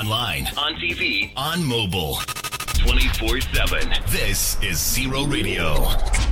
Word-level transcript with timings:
online, 0.00 0.46
on 0.56 0.74
TV, 0.76 1.30
on 1.36 1.62
mobile. 1.62 2.16
24 2.78 3.40
7. 3.42 3.92
This 4.08 4.56
is 4.62 4.78
Zero 4.78 5.24
Radio. 5.24 6.29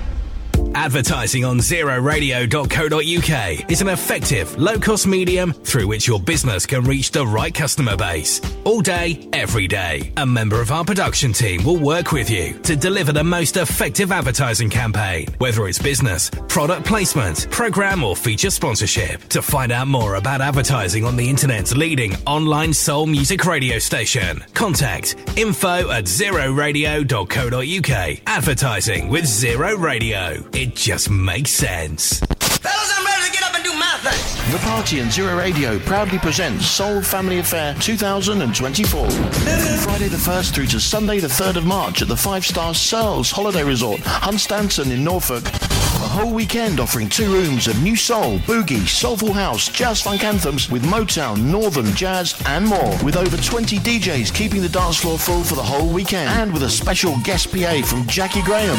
Advertising 0.74 1.44
on 1.44 1.58
zeroradio.co.uk 1.58 3.70
is 3.70 3.80
an 3.80 3.88
effective, 3.88 4.56
low 4.58 4.78
cost 4.78 5.06
medium 5.06 5.52
through 5.52 5.86
which 5.86 6.06
your 6.06 6.20
business 6.20 6.66
can 6.66 6.84
reach 6.84 7.10
the 7.10 7.26
right 7.26 7.54
customer 7.54 7.96
base. 7.96 8.40
All 8.64 8.80
day, 8.80 9.28
every 9.32 9.66
day. 9.66 10.12
A 10.16 10.26
member 10.26 10.60
of 10.60 10.70
our 10.70 10.84
production 10.84 11.32
team 11.32 11.64
will 11.64 11.78
work 11.78 12.12
with 12.12 12.30
you 12.30 12.58
to 12.60 12.76
deliver 12.76 13.12
the 13.12 13.24
most 13.24 13.56
effective 13.56 14.12
advertising 14.12 14.70
campaign, 14.70 15.26
whether 15.38 15.66
it's 15.66 15.78
business, 15.78 16.30
product 16.48 16.86
placement, 16.86 17.50
program, 17.50 18.04
or 18.04 18.14
feature 18.14 18.50
sponsorship. 18.50 19.24
To 19.28 19.42
find 19.42 19.72
out 19.72 19.88
more 19.88 20.16
about 20.16 20.40
advertising 20.40 21.04
on 21.04 21.16
the 21.16 21.28
internet's 21.28 21.74
leading 21.74 22.14
online 22.26 22.72
soul 22.72 23.06
music 23.06 23.44
radio 23.44 23.78
station, 23.78 24.44
contact 24.54 25.16
info 25.36 25.90
at 25.90 26.04
zeroradio.co.uk. 26.04 28.20
Advertising 28.26 29.08
with 29.08 29.26
Zero 29.26 29.76
Radio. 29.76 30.36
It 30.60 30.74
just 30.74 31.08
makes 31.08 31.52
sense. 31.52 32.18
Fellas, 32.18 32.92
I'm 32.98 33.06
ready 33.06 33.26
to 33.26 33.32
get 33.32 33.44
up 33.44 33.54
and 33.54 33.62
do 33.62 33.72
my 33.74 33.96
thing. 34.02 34.52
The 34.52 34.58
Party 34.58 34.98
and 34.98 35.08
Zero 35.08 35.38
Radio 35.38 35.78
proudly 35.78 36.18
presents 36.18 36.66
Soul 36.66 37.00
Family 37.00 37.38
Affair 37.38 37.74
2024. 37.74 39.08
Friday 39.08 40.08
the 40.08 40.16
1st 40.16 40.52
through 40.52 40.66
to 40.66 40.80
Sunday 40.80 41.20
the 41.20 41.28
3rd 41.28 41.58
of 41.58 41.64
March 41.64 42.02
at 42.02 42.08
the 42.08 42.16
five 42.16 42.44
star 42.44 42.74
Searles 42.74 43.30
Holiday 43.30 43.62
Resort, 43.62 44.00
Hunstanton 44.00 44.90
in 44.90 45.04
Norfolk. 45.04 45.44
A 45.46 46.10
whole 46.10 46.34
weekend 46.34 46.80
offering 46.80 47.08
two 47.08 47.32
rooms 47.32 47.68
of 47.68 47.80
new 47.80 47.94
soul, 47.94 48.38
boogie, 48.40 48.84
soulful 48.88 49.32
house, 49.32 49.68
jazz 49.68 50.02
funk 50.02 50.24
anthems 50.24 50.68
with 50.68 50.82
Motown, 50.82 51.40
Northern, 51.40 51.94
jazz, 51.94 52.34
and 52.46 52.66
more. 52.66 52.98
With 53.04 53.16
over 53.16 53.36
20 53.36 53.78
DJs 53.78 54.34
keeping 54.34 54.62
the 54.62 54.68
dance 54.68 54.96
floor 54.96 55.20
full 55.20 55.44
for 55.44 55.54
the 55.54 55.62
whole 55.62 55.88
weekend. 55.88 56.30
And 56.30 56.52
with 56.52 56.64
a 56.64 56.68
special 56.68 57.14
guest 57.22 57.52
PA 57.52 57.80
from 57.82 58.08
Jackie 58.08 58.42
Graham. 58.42 58.76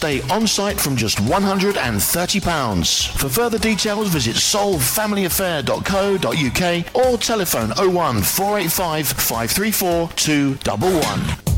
Stay 0.00 0.22
on 0.30 0.46
site 0.46 0.80
from 0.80 0.96
just 0.96 1.18
£130. 1.18 3.08
For 3.18 3.28
further 3.28 3.58
details, 3.58 4.08
visit 4.08 4.36
soulfamilyaffair.co.uk 4.36 6.96
or 6.96 7.18
telephone 7.18 7.68
01 7.76 8.22
485 8.22 9.08
534 9.08 10.08
211. 10.16 11.49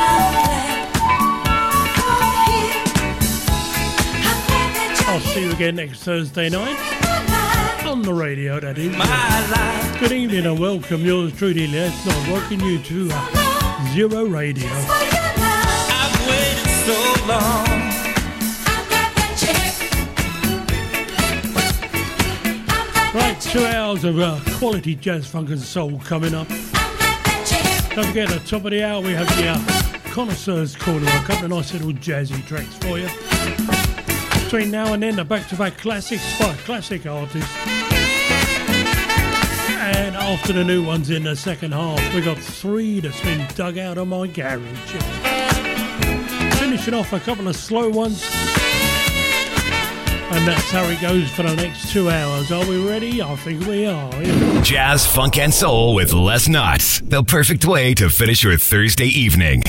I'll 5.08 5.20
see 5.20 5.46
you 5.46 5.52
again 5.52 5.76
next 5.76 6.04
Thursday 6.04 6.50
night 6.50 7.86
on 7.86 8.02
the 8.02 8.12
radio, 8.12 8.60
that 8.60 8.78
is. 8.80 10.00
Good 10.00 10.12
evening 10.12 10.48
and 10.48 10.60
welcome. 10.60 11.06
Yours 11.06 11.32
truly, 11.38 11.68
Les, 11.68 12.06
Knott 12.06 12.28
rocking 12.28 12.60
you 12.60 12.80
to 12.80 13.10
uh, 13.12 13.94
Zero 13.94 14.26
Radio. 14.26 14.68
I've 14.68 16.28
waited 16.28 16.68
so 16.86 17.28
long. 17.28 17.75
Two 23.56 23.66
hours 23.68 24.04
of 24.04 24.20
uh, 24.20 24.38
quality 24.58 24.96
jazz, 24.96 25.26
funk, 25.26 25.50
and 25.50 25.62
soul 25.62 25.98
coming 26.00 26.34
up. 26.34 26.46
Don't 26.50 28.06
forget, 28.06 28.30
at 28.30 28.42
the 28.42 28.44
top 28.46 28.66
of 28.66 28.72
the 28.72 28.84
hour, 28.84 29.02
we 29.02 29.14
have 29.14 29.30
the 29.38 29.48
uh, 29.48 30.12
Connoisseurs 30.12 30.76
Corner, 30.76 31.08
a 31.08 31.20
couple 31.20 31.46
of 31.46 31.52
nice 31.52 31.72
little 31.72 31.94
jazzy 31.94 32.46
tracks 32.46 32.76
for 32.80 33.00
you. 33.00 33.08
Between 34.44 34.72
now 34.72 34.92
and 34.92 35.02
then, 35.02 35.16
the 35.16 35.24
back 35.24 35.48
to 35.48 35.56
back 35.56 35.78
classics 35.78 36.38
by 36.38 36.54
classic 36.66 37.06
artists. 37.06 37.50
And 39.70 40.18
after 40.18 40.52
the 40.52 40.66
new 40.66 40.86
ones 40.86 41.10
in 41.10 41.24
the 41.24 41.38
second 41.38 41.72
half, 41.72 42.14
we 42.14 42.20
got 42.20 42.38
three 42.38 43.00
that's 43.00 43.22
been 43.22 43.48
dug 43.56 43.78
out 43.78 43.98
of 43.98 44.10
my 44.10 44.28
garage. 44.28 44.92
Finishing 46.60 46.94
off 46.94 47.14
a 47.14 47.22
couple 47.22 47.48
of 47.48 47.56
slow 47.56 47.88
ones. 47.90 48.22
And 50.32 50.48
that's 50.48 50.72
how 50.72 50.84
it 50.86 51.00
goes 51.02 51.30
for 51.30 51.44
the 51.44 51.56
next 51.56 51.92
two 51.94 52.10
hours. 52.10 52.52
Are 52.52 52.68
we 52.68 52.86
ready? 52.86 53.22
I 53.22 53.36
think 53.36 53.66
we 53.68 53.86
are. 53.86 54.12
Jazz, 54.64 55.06
funk, 55.06 55.38
and 55.38 55.54
soul 55.54 55.94
with 55.94 56.14
Les 56.14 56.50
Nuts. 56.50 57.00
The 57.02 57.24
perfect 57.24 57.66
way 57.66 57.94
to 57.94 58.10
finish 58.10 58.44
your 58.44 58.58
Thursday 58.58 59.08
evening. 59.08 59.62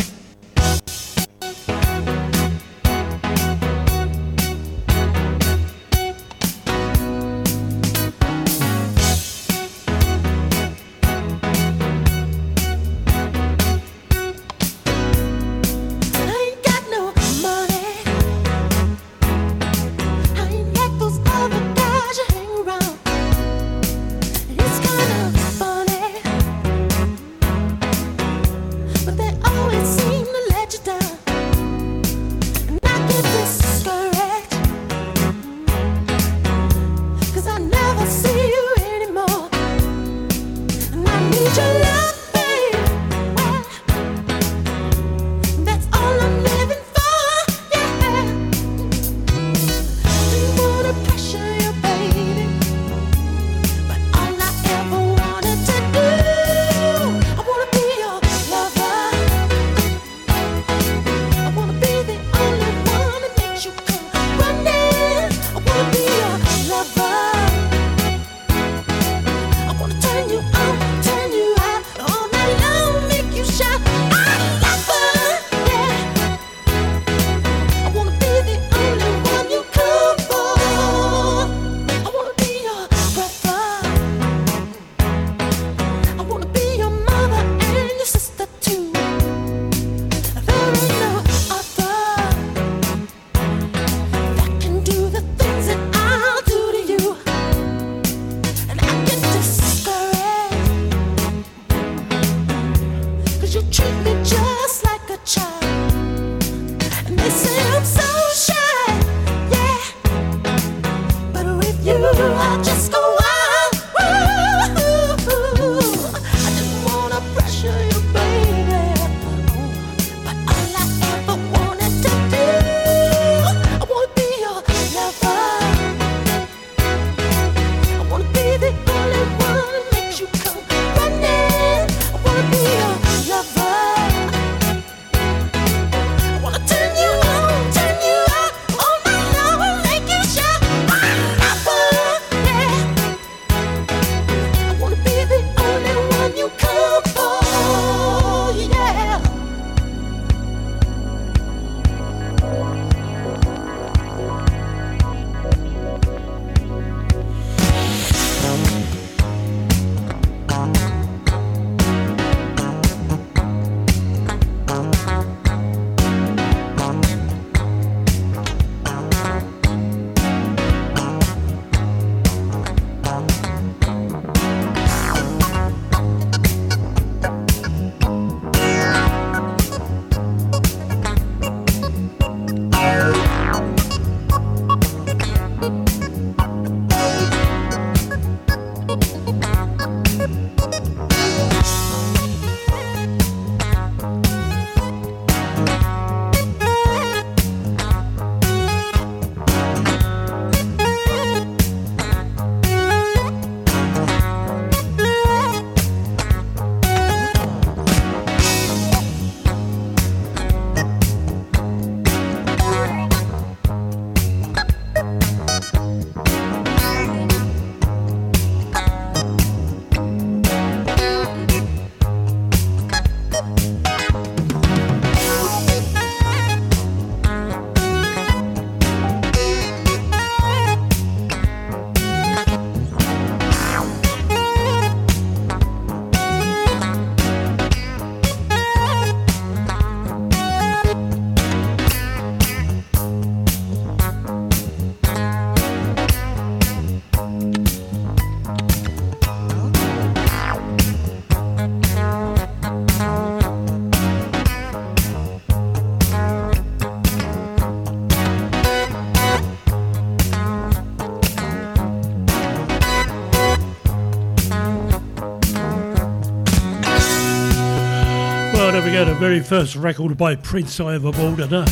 very 269.26 269.40
first 269.40 269.74
record 269.74 270.16
by 270.16 270.36
Prince 270.36 270.78
I 270.78 270.94
ever 270.94 271.10
bought, 271.10 271.40
and 271.40 271.52
uh, 271.52 271.66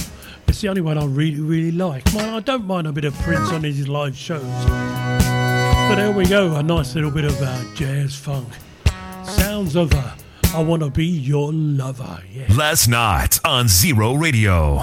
it's 0.49 0.61
the 0.61 0.67
only 0.67 0.81
one 0.81 0.99
I 0.99 1.05
really, 1.05 1.41
really 1.41 1.71
like. 1.71 2.03
Well, 2.13 2.35
I 2.35 2.41
don't 2.41 2.65
mind 2.65 2.89
a 2.89 2.93
bit 2.93 3.05
of 3.05 3.15
Prince 3.21 3.49
on 3.53 3.63
his 3.63 3.87
live 3.87 4.17
shows. 4.17 4.43
But 4.43 5.95
there 5.95 6.11
we 6.11 6.27
go, 6.27 6.57
a 6.57 6.65
nice 6.65 6.97
little 6.97 7.13
bit 7.13 7.25
of 7.25 7.41
uh, 7.41 7.63
jazz 7.77 8.17
funk. 8.17 8.49
Sounds 9.23 9.77
of 9.77 9.95
uh, 9.95 10.17
I 10.53 10.65
Wanna 10.65 10.91
Be 10.91 11.07
Your 11.07 11.53
Lover. 11.53 12.25
Yeah. 12.29 12.53
Last 12.57 12.89
night 12.89 13.39
on 13.45 13.69
Zero 13.69 14.15
Radio. 14.15 14.81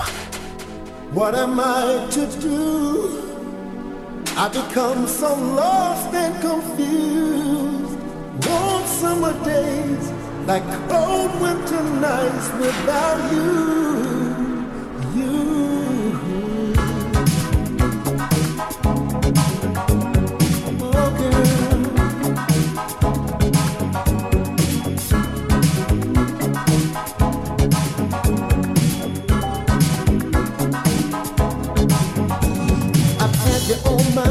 What 1.11 1.35
am 1.35 1.59
I 1.59 2.07
to 2.11 2.39
do? 2.39 4.23
I 4.37 4.47
become 4.47 5.07
so 5.07 5.35
lost 5.35 6.13
and 6.13 6.39
confused. 6.39 7.99
Warm 8.47 8.85
summer 8.87 9.43
days 9.43 10.20
like 10.45 10.63
cold 10.89 11.39
winter 11.41 11.83
nights 11.99 12.51
without 12.53 13.31
you. 13.31 13.81
Oh 33.85 34.03
my 34.13 34.30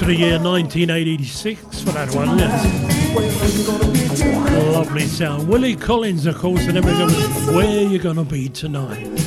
to 0.00 0.06
the 0.06 0.14
year 0.14 0.38
1986 0.38 1.82
for 1.82 1.90
that 1.90 2.14
one. 2.14 2.38
Yes. 2.38 2.64
Lovely 4.74 5.02
sound. 5.02 5.46
Willie 5.46 5.76
Collins, 5.76 6.24
of 6.24 6.38
course, 6.38 6.66
and 6.66 6.78
everyone, 6.78 7.10
where 7.54 7.86
you 7.86 7.98
gonna 7.98 8.24
be 8.24 8.48
tonight? 8.48 9.19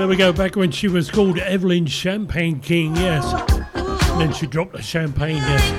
There 0.00 0.08
we 0.08 0.16
go. 0.16 0.32
Back 0.32 0.56
when 0.56 0.70
she 0.70 0.88
was 0.88 1.10
called 1.10 1.36
Evelyn 1.36 1.84
Champagne 1.84 2.58
King, 2.60 2.96
yes. 2.96 3.22
And 3.74 4.18
then 4.18 4.32
she 4.32 4.46
dropped 4.46 4.72
the 4.72 4.80
champagne, 4.80 5.36
yes. 5.36 5.70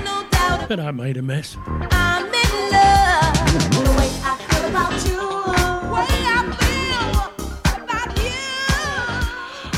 And 0.70 0.78
that 0.78 0.94
made 0.94 1.16
a 1.16 1.22
mess. 1.22 1.56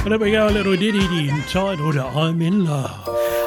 And 0.04 0.12
there 0.12 0.18
we 0.18 0.30
go, 0.30 0.48
a 0.48 0.50
little 0.50 0.76
ditty 0.76 1.30
entitled 1.30 1.96
I'm 1.96 2.42
in 2.42 2.66
Love. 2.66 3.03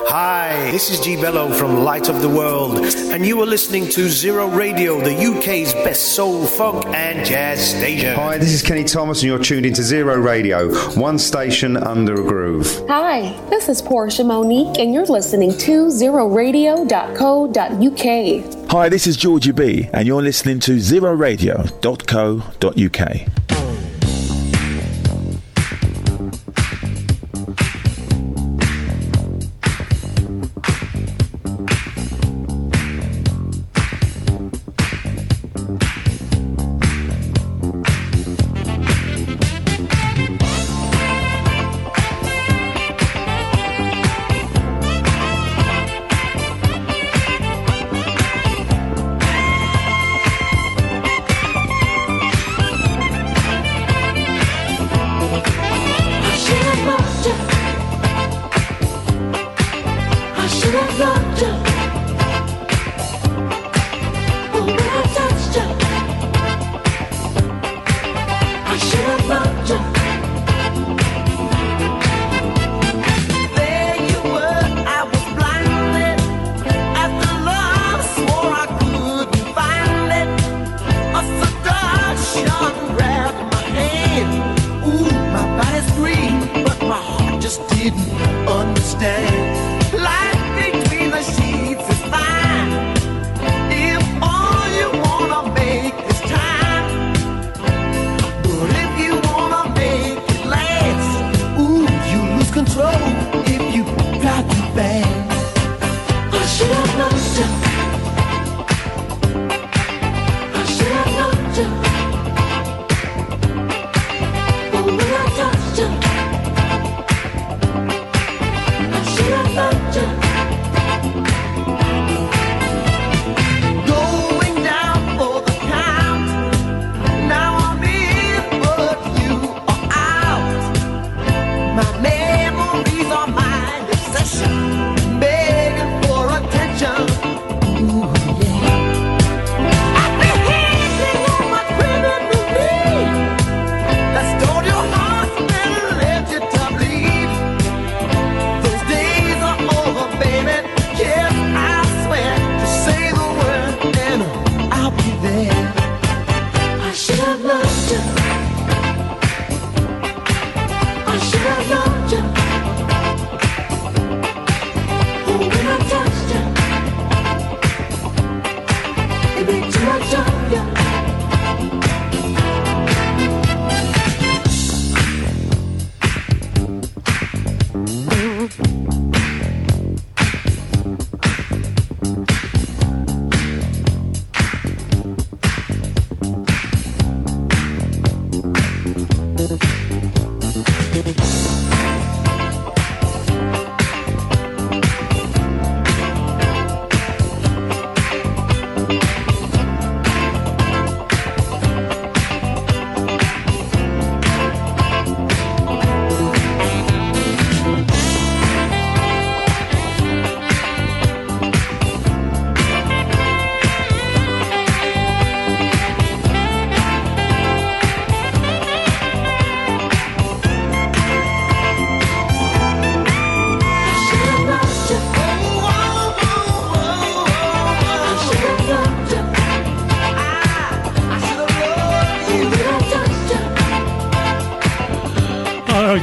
Hi, 0.10 0.72
this 0.72 0.90
is 0.90 1.02
G 1.02 1.18
Bello 1.18 1.52
from 1.52 1.84
Light 1.84 2.08
of 2.08 2.22
the 2.22 2.30
World, 2.30 2.78
and 3.12 3.26
you 3.26 3.42
are 3.42 3.46
listening 3.46 3.90
to 3.90 4.08
Zero 4.08 4.48
Radio, 4.48 5.02
the 5.02 5.14
UK's 5.14 5.74
best 5.74 6.16
soul, 6.16 6.48
funk, 6.48 6.86
and 6.96 7.26
jazz 7.26 7.72
station. 7.72 8.16
Hi, 8.16 8.38
this 8.38 8.54
is 8.54 8.62
Kenny 8.62 8.86
Thomas, 8.86 9.22
and 9.22 9.28
you're 9.28 9.38
tuned 9.38 9.66
into 9.66 9.84
Zero 9.84 10.16
Radio, 10.16 10.74
one 10.96 11.20
station 11.20 11.76
under 11.76 12.14
a 12.14 12.24
groove. 12.24 12.86
Hi, 12.88 13.38
this 13.50 13.68
is 13.68 13.82
Portia 13.82 14.24
Monique, 14.24 14.80
and 14.80 14.94
you're 14.94 15.06
listening 15.06 15.52
to 15.58 15.88
zeroradio.co.uk. 15.88 18.72
Hi, 18.72 18.88
this 18.88 19.08
is 19.08 19.18
Georgie 19.18 19.52
B, 19.52 19.90
and 19.92 20.08
you're 20.08 20.24
listening 20.24 20.62
to 20.62 20.78
zeroradio.co.uk. 20.78 23.37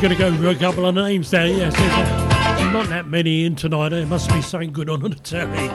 going 0.04 0.14
to 0.14 0.22
go 0.22 0.36
through 0.36 0.50
a 0.50 0.54
couple 0.54 0.84
of 0.84 0.94
names 0.94 1.30
there. 1.30 1.46
Yes, 1.46 1.72
not 2.74 2.88
that 2.88 3.06
many 3.06 3.46
in 3.46 3.56
tonight. 3.56 3.88
There 3.88 4.04
must 4.04 4.28
be 4.28 4.42
something 4.42 4.70
good 4.70 4.90
on 4.90 5.00
the 5.00 5.14
telly. 5.14 5.70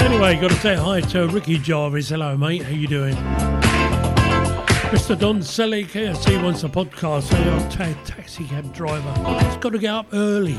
Anyway, 0.00 0.40
got 0.40 0.52
to 0.52 0.56
say 0.58 0.76
hi 0.76 1.00
to 1.00 1.26
Ricky 1.26 1.58
Jarvis. 1.58 2.10
Hello, 2.10 2.36
mate. 2.36 2.62
How 2.62 2.70
you 2.70 2.86
doing? 2.86 3.16
Mr. 4.92 5.18
Don 5.18 5.40
Selleck, 5.40 5.86
KFC 5.86 6.40
wants 6.40 6.62
a 6.62 6.68
podcast. 6.68 7.30
Ta- 7.70 8.04
taxi 8.04 8.44
cab 8.44 8.72
driver. 8.72 9.12
He's 9.44 9.56
got 9.56 9.70
to 9.70 9.80
get 9.80 9.92
up 9.92 10.06
early. 10.12 10.52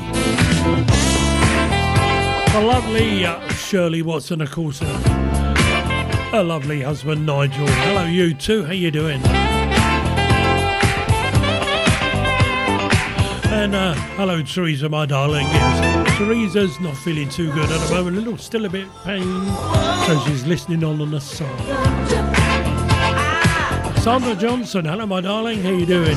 The 2.52 2.60
lovely 2.62 3.24
uh, 3.24 3.48
Shirley 3.52 4.02
Watson, 4.02 4.42
of 4.42 4.50
course. 4.50 4.80
Her 4.80 6.42
lovely 6.44 6.82
husband 6.82 7.24
Nigel. 7.24 7.66
Hello, 7.66 8.04
you 8.04 8.34
too. 8.34 8.64
How 8.64 8.72
you 8.72 8.90
doing? 8.90 9.22
And 13.52 13.74
uh, 13.74 13.94
hello, 14.16 14.42
Teresa, 14.42 14.88
my 14.88 15.06
darling. 15.06 15.46
Yes, 15.48 16.16
Teresa's 16.16 16.78
not 16.78 16.96
feeling 16.96 17.28
too 17.28 17.52
good 17.52 17.68
at 17.70 17.88
the 17.88 17.94
moment. 17.94 18.16
A 18.16 18.20
little, 18.20 18.38
still 18.38 18.64
a 18.64 18.68
bit 18.68 18.86
pain, 19.04 19.24
so 20.06 20.22
she's 20.24 20.46
listening 20.46 20.84
on 20.84 21.00
on 21.00 21.10
the 21.10 21.20
side. 21.20 21.48
Sandra 23.98 24.36
Johnson, 24.36 24.84
hello 24.84 25.04
my 25.04 25.20
darling, 25.20 25.62
how 25.62 25.70
you 25.70 25.84
doing? 25.84 26.16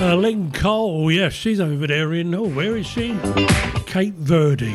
Uh, 0.00 0.16
Lynn 0.16 0.52
Cole, 0.52 1.10
yes, 1.10 1.32
she's 1.32 1.60
over 1.60 1.86
there 1.86 2.14
in, 2.14 2.32
oh, 2.34 2.48
where 2.48 2.76
is 2.76 2.86
she? 2.86 3.18
Cape 3.86 4.14
Verde. 4.14 4.74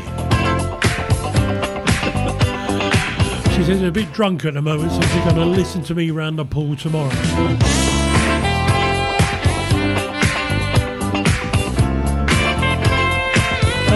she 3.55 3.63
says 3.63 3.79
she's 3.79 3.81
a 3.81 3.91
bit 3.91 4.11
drunk 4.13 4.45
at 4.45 4.53
the 4.53 4.61
moment, 4.61 4.91
so 4.91 5.01
she's 5.01 5.23
going 5.23 5.35
to 5.35 5.45
listen 5.45 5.81
to 5.83 5.95
me 5.95 6.11
round 6.11 6.37
the 6.37 6.45
pool 6.45 6.75
tomorrow. 6.75 7.09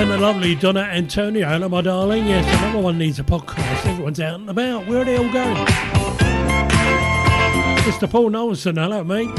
And 0.02 0.10
the 0.10 0.18
lovely 0.18 0.56
Donna 0.56 0.80
Antonio, 0.80 1.48
hello 1.48 1.70
my 1.70 1.82
darling. 1.82 2.26
Yes, 2.26 2.44
another 2.60 2.80
one 2.80 2.98
needs 2.98 3.20
a 3.20 3.24
podcast. 3.24 3.86
Everyone's 3.86 4.20
out 4.20 4.40
and 4.40 4.50
about. 4.50 4.88
Where 4.88 5.02
are 5.02 5.06
they 5.06 5.16
all 5.16 5.32
going? 5.32 5.56
Mr. 7.86 8.10
Paul 8.10 8.32
Nelson, 8.32 8.78
hello 8.78 9.04
mate. 9.04 9.30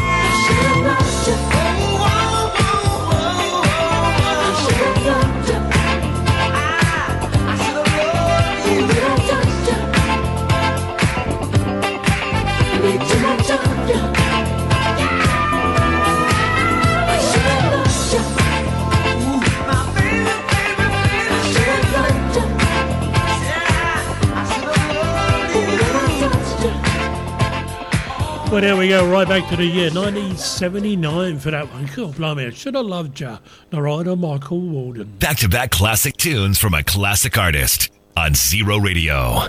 Well, 28.53 28.61
there 28.61 28.77
we 28.77 28.89
go, 28.89 29.11
right 29.11 29.27
back 29.27 29.49
to 29.49 29.57
the 29.57 29.65
year 29.65 29.89
1979 29.91 31.39
for 31.39 31.51
that 31.51 31.73
one. 31.73 31.89
God, 31.97 32.15
blimey, 32.17 32.45
I 32.45 32.51
should 32.51 32.75
have 32.75 32.85
loved 32.85 33.19
ya. 33.19 33.39
Narada 33.73 34.15
Michael 34.15 34.61
Walden. 34.61 35.17
Back 35.19 35.39
to 35.39 35.49
back 35.49 35.71
classic 35.71 36.19
tunes 36.19 36.59
from 36.59 36.75
a 36.75 36.85
classic 36.85 37.39
artist 37.39 37.91
on 38.15 38.35
Zero 38.35 38.77
Radio. 38.77 39.49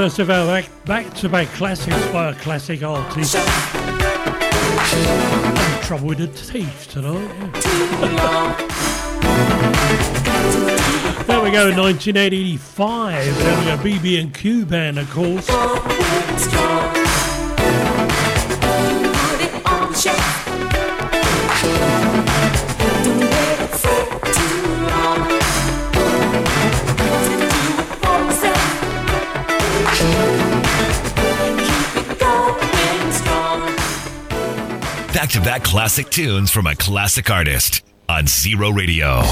First 0.00 0.18
of 0.18 0.30
our 0.30 0.46
back, 0.46 0.64
back-to-back 0.86 1.46
classics 1.48 2.06
by 2.10 2.30
a 2.30 2.34
classic 2.36 2.82
artist. 2.82 3.36
Having 5.54 5.82
trouble 5.82 6.06
with 6.06 6.16
the 6.16 6.28
teeth 6.28 6.88
tonight. 6.88 7.28
yeah. 8.00 8.54
there 11.26 11.42
we 11.42 11.50
go, 11.50 11.70
1985. 11.76 13.36
There 13.36 13.58
we 13.58 13.64
go, 13.66 13.76
BB 13.76 14.20
and 14.22 14.32
Q 14.32 14.64
band, 14.64 14.98
of 14.98 15.10
course. 15.10 15.46
Back 35.40 35.44
to 35.44 35.50
back 35.50 35.64
classic 35.64 36.10
tunes 36.10 36.50
from 36.50 36.66
a 36.66 36.76
classic 36.76 37.30
artist 37.30 37.82
on 38.08 38.26
Zero 38.26 38.70
Radio. 38.70 39.22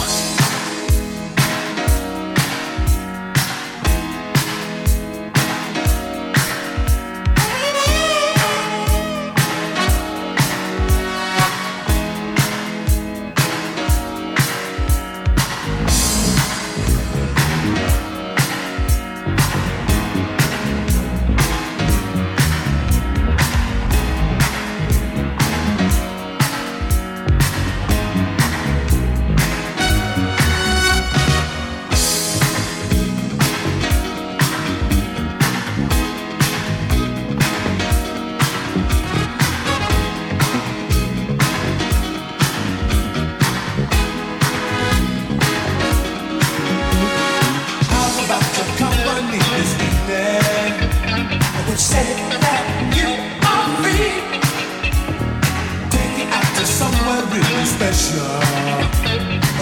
Special. 57.43 58.25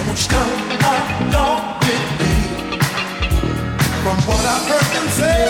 You 0.07 0.29
come 0.29 0.53
along 1.29 1.79
with 1.81 2.07
me. 2.21 2.35
From 4.03 4.19
what 4.25 4.45
I've 4.45 4.67
heard 4.71 4.89
them 4.97 5.09
say, 5.13 5.41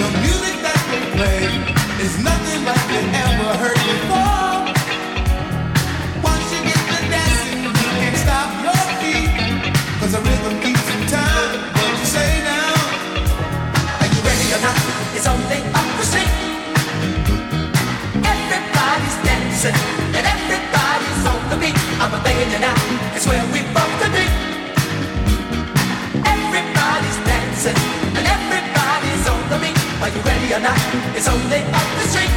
the 0.00 0.08
music 0.24 0.56
that 0.66 0.80
they 0.90 1.02
play 1.14 1.42
is 2.02 2.18
nothing 2.24 2.64
like 2.64 2.86
you 2.90 3.02
ever 3.24 3.50
heard 3.62 3.80
before. 3.86 4.72
Once 6.22 6.46
you 6.50 6.60
get 6.66 6.82
dancing, 7.10 7.62
you 7.62 7.88
can't 7.98 8.16
stop 8.16 8.48
your 8.64 8.82
the 10.10 10.20
rhythm 10.26 10.60
keeps 10.60 10.88
in 10.94 11.06
time. 11.06 11.50
What 11.76 11.90
you 12.00 12.06
say 12.06 12.30
now? 12.42 12.74
Are 14.00 14.10
you 14.10 14.20
ready 14.26 14.46
or 14.56 14.60
not? 14.66 14.78
It's 15.14 15.26
only 15.26 15.60
up. 15.74 15.90
Everybody's 18.24 19.16
dancing 19.22 19.99
I'm 22.00 22.16
begging 22.24 22.50
you 22.50 22.58
now. 22.58 22.72
It's 23.14 23.26
where 23.26 23.44
we 23.52 23.60
both 23.76 23.94
to 24.00 24.08
be. 24.08 24.24
Everybody's 26.24 27.18
dancing 27.28 27.76
and 28.16 28.24
everybody's 28.24 29.24
on 29.28 29.40
the 29.52 29.58
beat. 29.60 29.76
Are 30.00 30.08
you 30.08 30.20
ready 30.24 30.48
or 30.56 30.64
not? 30.64 30.80
It's 31.12 31.28
only 31.28 31.60
up 31.60 31.88
the 32.00 32.06
street. 32.08 32.32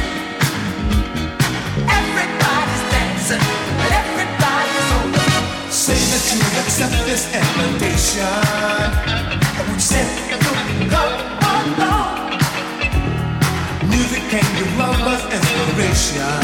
Everybody's 1.80 2.84
dancing 2.92 3.40
and 3.80 3.90
everybody's 4.04 4.88
on 5.00 5.06
the 5.16 5.24
beat. 5.32 5.72
Say 5.72 5.96
that 6.12 6.24
you 6.28 6.44
accept 6.60 7.00
this 7.08 7.24
invitation. 7.32 8.36
We 9.56 9.80
along. 11.40 12.36
Music 13.88 14.22
can 14.28 14.44
give 14.60 14.76
inspiration. 15.32 16.36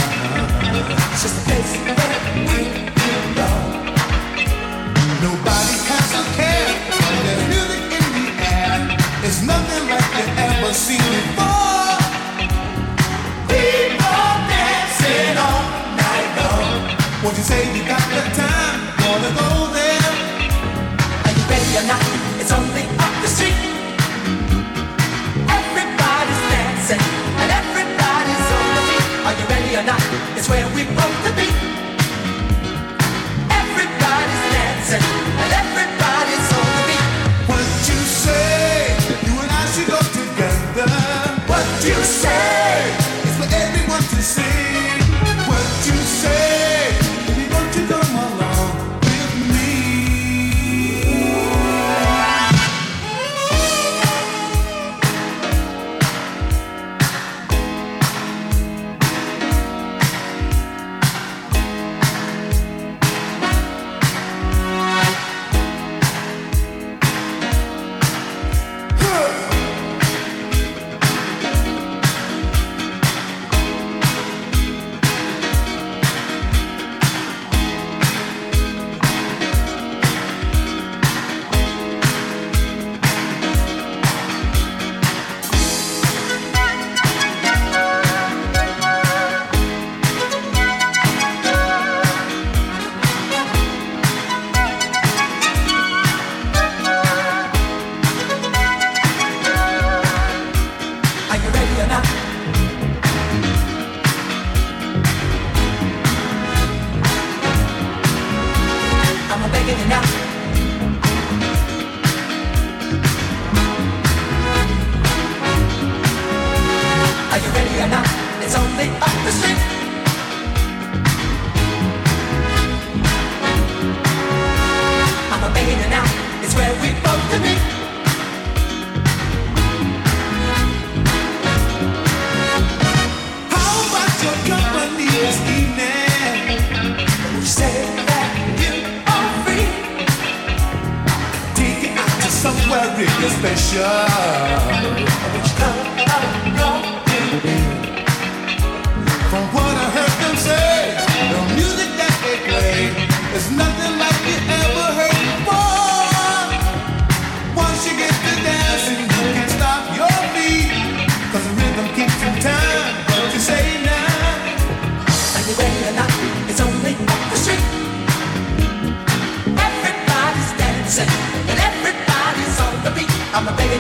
Just 1.20 1.36
a 1.36 1.42
place 1.44 1.76
where 1.84 2.74
we 2.74 2.79
It's 30.80 30.88
where 30.96 31.19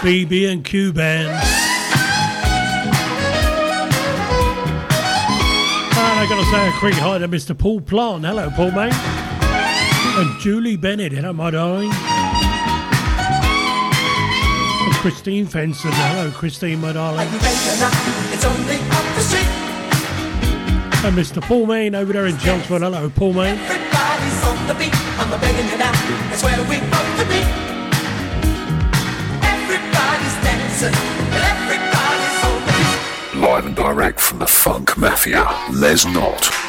BB 0.00 0.50
and 0.50 0.64
Q 0.64 0.94
band. 0.94 1.28
And 1.28 1.38
I 6.18 6.26
gotta 6.26 6.44
say 6.50 6.68
a 6.68 6.72
quick 6.78 6.94
hi 6.94 7.18
to 7.18 7.28
Mr. 7.28 7.56
Paul 7.56 7.82
Plant. 7.82 8.24
Hello, 8.24 8.48
Paul, 8.48 8.70
mate. 8.70 8.94
And 8.94 10.40
Julie 10.40 10.78
Bennett. 10.78 11.12
Hello, 11.12 11.34
my 11.34 11.50
darling. 11.50 11.90
And 14.86 14.94
Christine 15.02 15.46
Fenson. 15.46 15.92
Hello, 15.92 16.30
Christine, 16.30 16.80
my 16.80 16.94
darling. 16.94 17.28
It's 17.30 18.44
only 18.46 18.76
up 18.76 19.04
the 19.16 19.20
street. 19.20 19.44
And 21.04 21.14
Mr. 21.14 21.42
Paul 21.42 21.66
Main 21.66 21.94
over 21.94 22.14
there 22.14 22.24
in 22.24 22.38
Chelmsford. 22.38 22.80
Hello, 22.80 23.10
Paul 23.10 23.34
Main. 23.34 23.58
Everybody's 23.58 24.44
on 24.44 24.66
the 24.66 24.74
beat. 24.76 24.94
I'm 25.20 25.28
begging 25.38 25.68
you 25.68 25.76
now. 25.76 25.92
It's 26.32 26.42
where 26.42 26.56
we 26.70 26.80
On. 30.82 30.92
Live 33.38 33.66
and 33.66 33.76
direct 33.76 34.18
from 34.18 34.38
the 34.38 34.46
Funk 34.46 34.96
Mafia, 34.96 35.46
Les 35.72 36.06
Knott. 36.06 36.59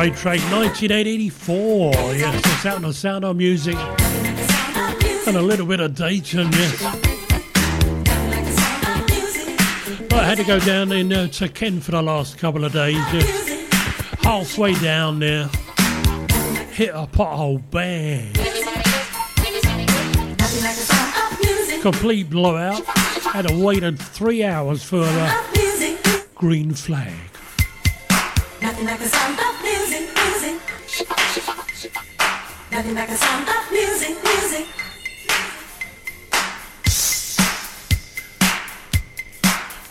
Great 0.00 0.16
track. 0.16 0.40
1984. 0.50 1.92
Yes, 2.14 2.36
it's 2.38 2.64
out 2.64 2.76
on 2.76 2.82
the 2.82 2.94
sound 2.94 3.22
of 3.22 3.36
music. 3.36 3.76
And 5.26 5.36
a 5.36 5.42
little 5.42 5.66
bit 5.66 5.78
of 5.80 5.94
Dayton, 5.94 6.50
yes. 6.52 6.82
I 10.10 10.24
had 10.24 10.38
to 10.38 10.44
go 10.44 10.58
down 10.58 10.90
in 10.92 11.12
uh, 11.12 11.26
to 11.26 11.50
Ken 11.50 11.80
for 11.80 11.90
the 11.90 12.00
last 12.00 12.38
couple 12.38 12.64
of 12.64 12.72
days. 12.72 12.96
Yes. 13.12 13.70
Halfway 14.22 14.72
down 14.76 15.18
there, 15.18 15.48
hit 16.72 16.92
a 16.94 17.06
pothole, 17.06 17.62
bang. 17.70 18.32
Complete 21.82 22.30
blowout. 22.30 22.82
Had 22.86 23.48
to 23.48 23.54
wait 23.54 23.98
three 23.98 24.44
hours 24.44 24.82
for 24.82 25.00
the 25.00 26.24
green 26.34 26.72
flag. 26.72 27.19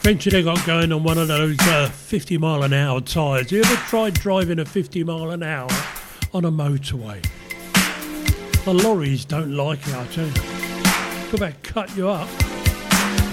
Eventually, 0.10 0.39
I 0.39 0.41
got 0.41 0.66
going 0.66 0.91
on 0.91 1.03
one 1.03 1.20
of 1.20 1.28
those 1.28 1.55
uh, 1.68 1.88
50 1.88 2.39
mile 2.39 2.64
an 2.64 2.74
hour 2.74 2.99
tyres. 2.99 3.51
You 3.51 3.62
ever 3.62 3.76
tried 3.76 4.16
driving 4.16 4.57
a 4.57 4.66
50 4.66 5.03
mile 5.03 5.30
an 5.30 5.43
hour 5.43 5.70
on 6.34 6.45
a 6.45 6.51
motorway? 6.51 7.24
The 8.66 8.74
lorries 8.74 9.24
don't 9.24 9.55
like 9.55 9.78
it, 9.88 9.93
I 9.93 10.07
tell 10.07 10.26
you. 10.26 10.34
Could 11.30 11.41
about 11.41 11.62
cut 11.62 11.95
you 11.95 12.10
up. 12.10 12.28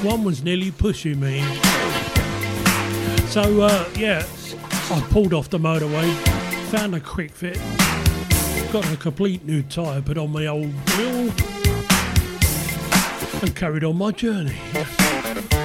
One 0.04 0.22
was 0.22 0.44
nearly 0.44 0.70
pushing 0.70 1.18
me. 1.18 1.40
So, 3.28 3.62
uh, 3.62 3.88
yeah, 3.96 4.26
I 4.90 5.00
pulled 5.10 5.32
off 5.32 5.48
the 5.48 5.58
motorway, 5.58 6.14
found 6.66 6.94
a 6.94 7.00
quick 7.00 7.30
fit, 7.30 7.58
got 8.70 8.86
a 8.92 8.98
complete 8.98 9.46
new 9.46 9.62
tyre 9.62 10.02
put 10.02 10.18
on 10.18 10.30
my 10.30 10.46
old 10.46 10.74
wheel, 10.98 11.32
and 13.40 13.56
carried 13.56 13.82
on 13.82 13.96
my 13.96 14.10
journey. 14.10 14.58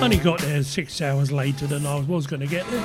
Only 0.01 0.17
got 0.17 0.39
there 0.39 0.63
six 0.63 0.99
hours 0.99 1.31
later 1.31 1.67
than 1.67 1.85
I 1.85 1.99
was 1.99 2.25
going 2.25 2.39
to 2.39 2.47
get 2.47 2.65
there. 2.71 2.79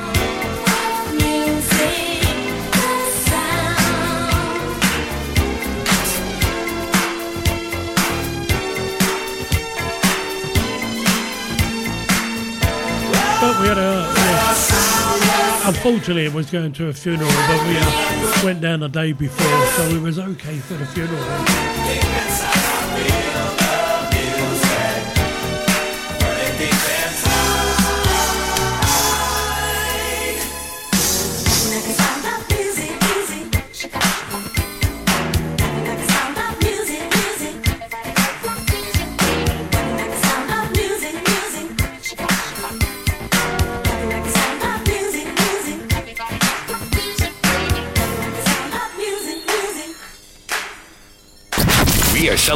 But 13.40 13.60
we 13.60 13.68
had 13.68 13.78
a. 13.78 14.12
yeah. 14.14 15.68
Unfortunately, 15.68 16.26
it 16.26 16.34
was 16.34 16.50
going 16.50 16.72
to 16.74 16.88
a 16.88 16.92
funeral, 16.92 17.30
but 17.30 17.66
we 17.66 17.76
uh, 17.78 18.40
went 18.44 18.60
down 18.60 18.80
the 18.80 18.88
day 18.88 19.12
before, 19.12 19.66
so 19.68 19.88
it 19.88 20.02
was 20.02 20.18
okay 20.18 20.58
for 20.58 20.74
the 20.74 20.84
funeral. 20.84 21.22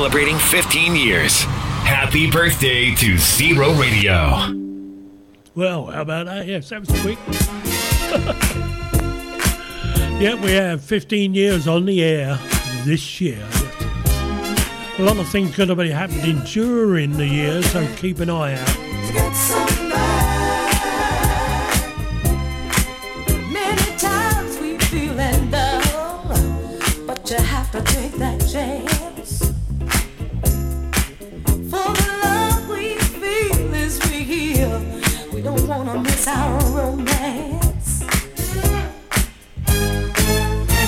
Celebrating 0.01 0.38
15 0.38 0.96
years. 0.96 1.42
Happy 1.84 2.30
birthday 2.30 2.94
to 2.94 3.18
Zero 3.18 3.74
Radio. 3.74 4.51
Well, 5.55 5.88
how 5.88 6.01
about 6.01 6.24
that? 6.24 6.46
Yes, 6.46 6.70
that 6.70 6.80
was 6.80 6.88
quick. 7.03 7.18
yeah, 10.18 10.42
we 10.42 10.53
have 10.53 10.82
15 10.82 11.34
years 11.34 11.68
on 11.68 11.84
the 11.84 12.03
air 12.03 12.38
this 12.86 13.20
year. 13.20 13.46
A 14.98 15.03
lot 15.03 15.18
of 15.18 15.28
things 15.28 15.55
could 15.55 15.68
have 15.68 15.76
be 15.76 15.90
happening 15.90 16.40
during 16.46 17.12
the 17.12 17.26
year, 17.26 17.62
so 17.62 17.86
keep 17.96 18.20
an 18.20 18.30
eye 18.30 18.55
out. 18.55 18.78
Many 23.53 23.98
times 23.98 24.59
we 24.61 24.78
feeling 24.78 25.51
down, 25.51 26.26
but 27.07 27.30
you 27.30 27.36
have 27.36 27.70
to 27.72 27.82
take 27.82 28.12
that 28.12 28.40
chance. 28.51 28.99
Our 36.31 36.61
romance. 36.70 38.05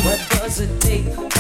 What 0.05 0.21
does 0.31 0.61
it 0.61 0.81
take 0.81 1.32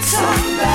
back 0.00 0.69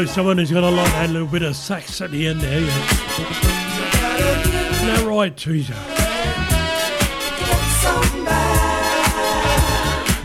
know 0.00 0.04
someone 0.04 0.36
who's 0.36 0.50
got 0.50 0.62
a 0.62 0.68
lot 0.68 1.08
little 1.08 1.26
bit 1.26 1.40
of 1.42 1.56
sax 1.56 2.02
at 2.02 2.10
the 2.10 2.26
end 2.26 2.42
there. 2.42 2.60
Yeah. 2.60 2.68
Now, 4.84 5.06
right, 5.08 5.34
Teresa. 5.34 5.72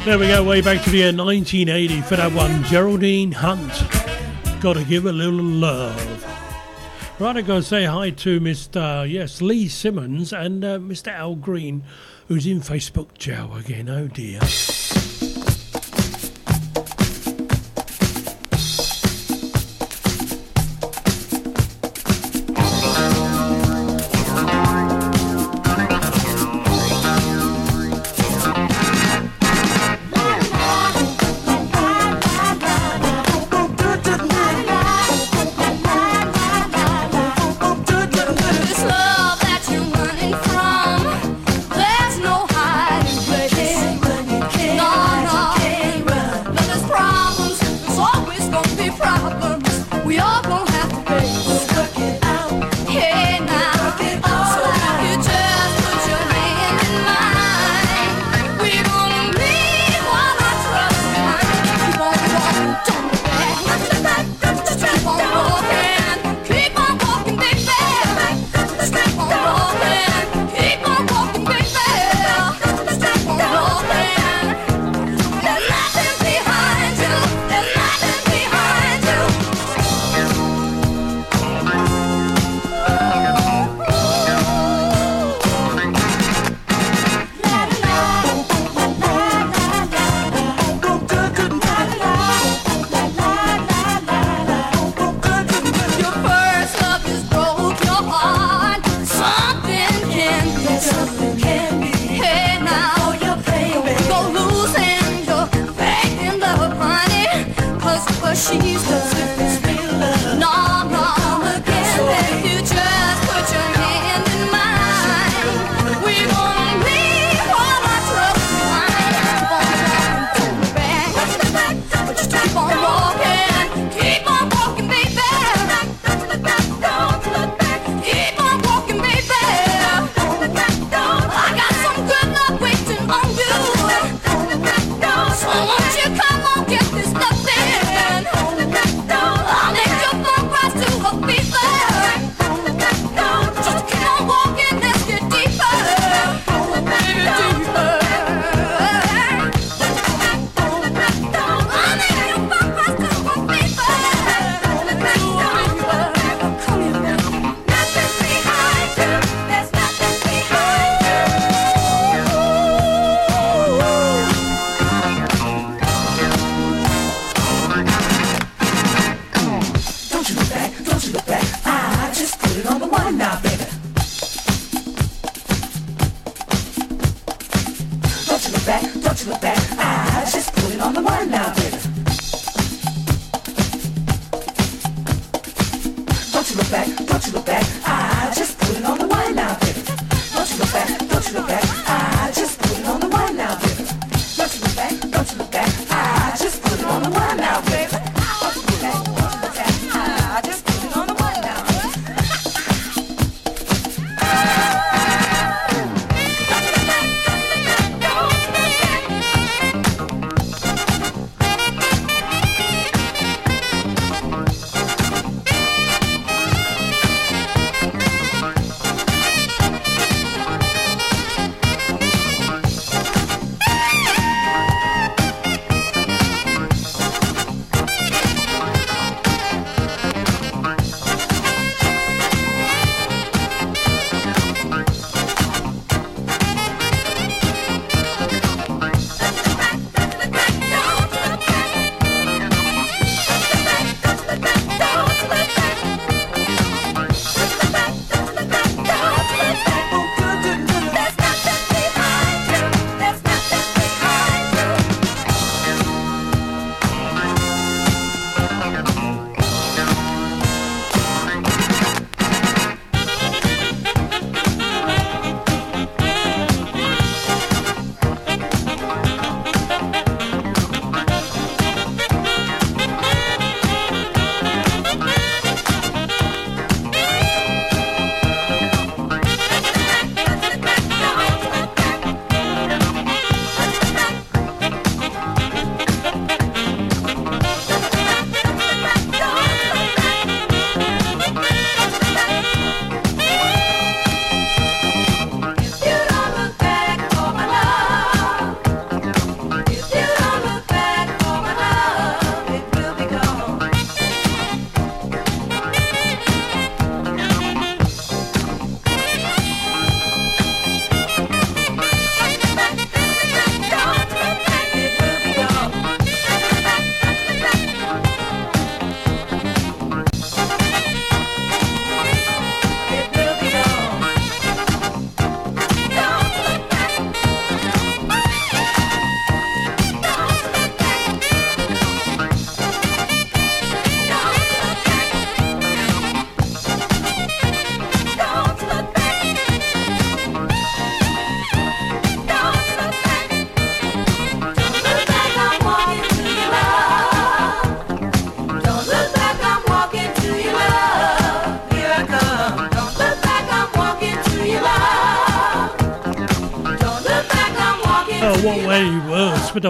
There 0.04 0.20
we 0.20 0.28
go, 0.28 0.44
way 0.44 0.60
back 0.60 0.84
to 0.84 0.90
the 0.90 0.98
year 0.98 1.14
1980 1.14 2.02
for 2.02 2.18
that 2.18 2.34
one, 2.34 2.66
Geraldine 2.66 3.32
Hunt. 3.32 3.72
Gotta 4.60 4.84
give 4.84 5.06
a 5.06 5.14
little 5.14 5.42
love. 5.42 6.26
Right, 7.18 7.38
I 7.38 7.42
gotta 7.42 7.64
say 7.64 7.86
hi 7.86 8.10
to 8.10 8.42
Mr. 8.42 9.10
Yes, 9.10 9.42
Lee 9.42 9.70
Simmons 9.70 10.34
and 10.34 10.66
uh, 10.66 10.80
Mr. 10.80 11.14
Al 11.14 11.36
Green, 11.36 11.84
who's 12.28 12.46
in 12.46 12.60
Facebook 12.60 13.18
jail 13.18 13.56
again. 13.56 13.88
Oh 13.88 14.08
dear. 14.08 14.42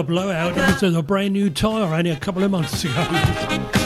Blowout? 0.02 0.56
It 0.56 0.82
was 0.82 0.94
a 0.94 1.02
brand 1.02 1.32
new 1.32 1.50
tyre 1.50 1.94
only 1.94 2.10
a 2.10 2.16
couple 2.16 2.42
of 2.42 2.50
months 2.50 2.84
ago. 2.84 3.72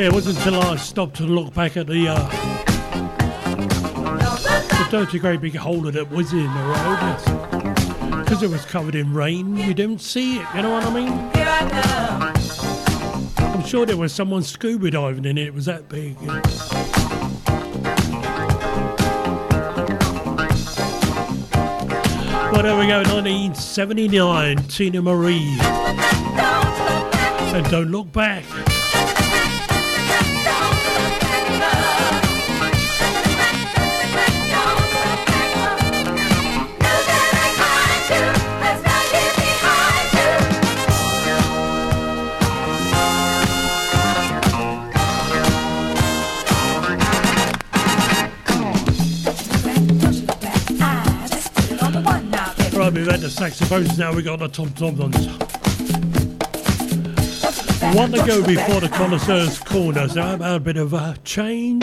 Yeah, 0.00 0.06
it 0.06 0.14
wasn't 0.14 0.38
until 0.38 0.62
I 0.62 0.76
stopped 0.76 1.16
to 1.16 1.24
look 1.24 1.52
back 1.52 1.76
at 1.76 1.86
the 1.86 2.08
uh, 2.08 2.16
the 4.78 4.88
dirty 4.90 5.18
great 5.18 5.42
big 5.42 5.54
hole 5.54 5.82
that 5.82 6.10
was 6.10 6.32
in 6.32 6.44
the 6.44 6.62
road. 8.08 8.24
Because 8.24 8.42
it 8.42 8.48
was 8.48 8.64
covered 8.64 8.94
in 8.94 9.12
rain, 9.12 9.58
you 9.58 9.74
didn't 9.74 10.00
see 10.00 10.38
it. 10.38 10.46
You 10.54 10.62
know 10.62 10.70
what 10.70 10.86
I 10.86 10.94
mean? 10.94 11.12
I'm 13.36 13.62
sure 13.66 13.84
there 13.84 13.98
was 13.98 14.14
someone 14.14 14.42
scuba 14.42 14.90
diving 14.90 15.26
in 15.26 15.36
it. 15.36 15.48
It 15.48 15.52
was 15.52 15.66
that 15.66 15.90
big. 15.90 16.16
Well, 22.50 22.62
there 22.62 22.78
we 22.78 22.86
go, 22.86 23.02
1979, 23.02 24.56
Teena 24.60 25.02
Marie. 25.02 25.58
And 27.54 27.70
don't 27.70 27.90
look 27.90 28.10
back. 28.12 28.46
Saxophones, 53.40 53.96
now 53.96 54.12
we've 54.12 54.26
got 54.26 54.38
the 54.38 54.48
tom 54.48 54.70
toms. 54.74 55.26
One 57.96 58.12
to 58.12 58.26
go 58.26 58.44
before 58.46 58.80
the 58.80 58.90
connoisseur's 58.92 59.58
corner, 59.58 60.06
so 60.08 60.20
how 60.20 60.34
about 60.34 60.56
a 60.56 60.60
bit 60.60 60.76
of 60.76 60.92
a 60.92 61.16
change? 61.24 61.82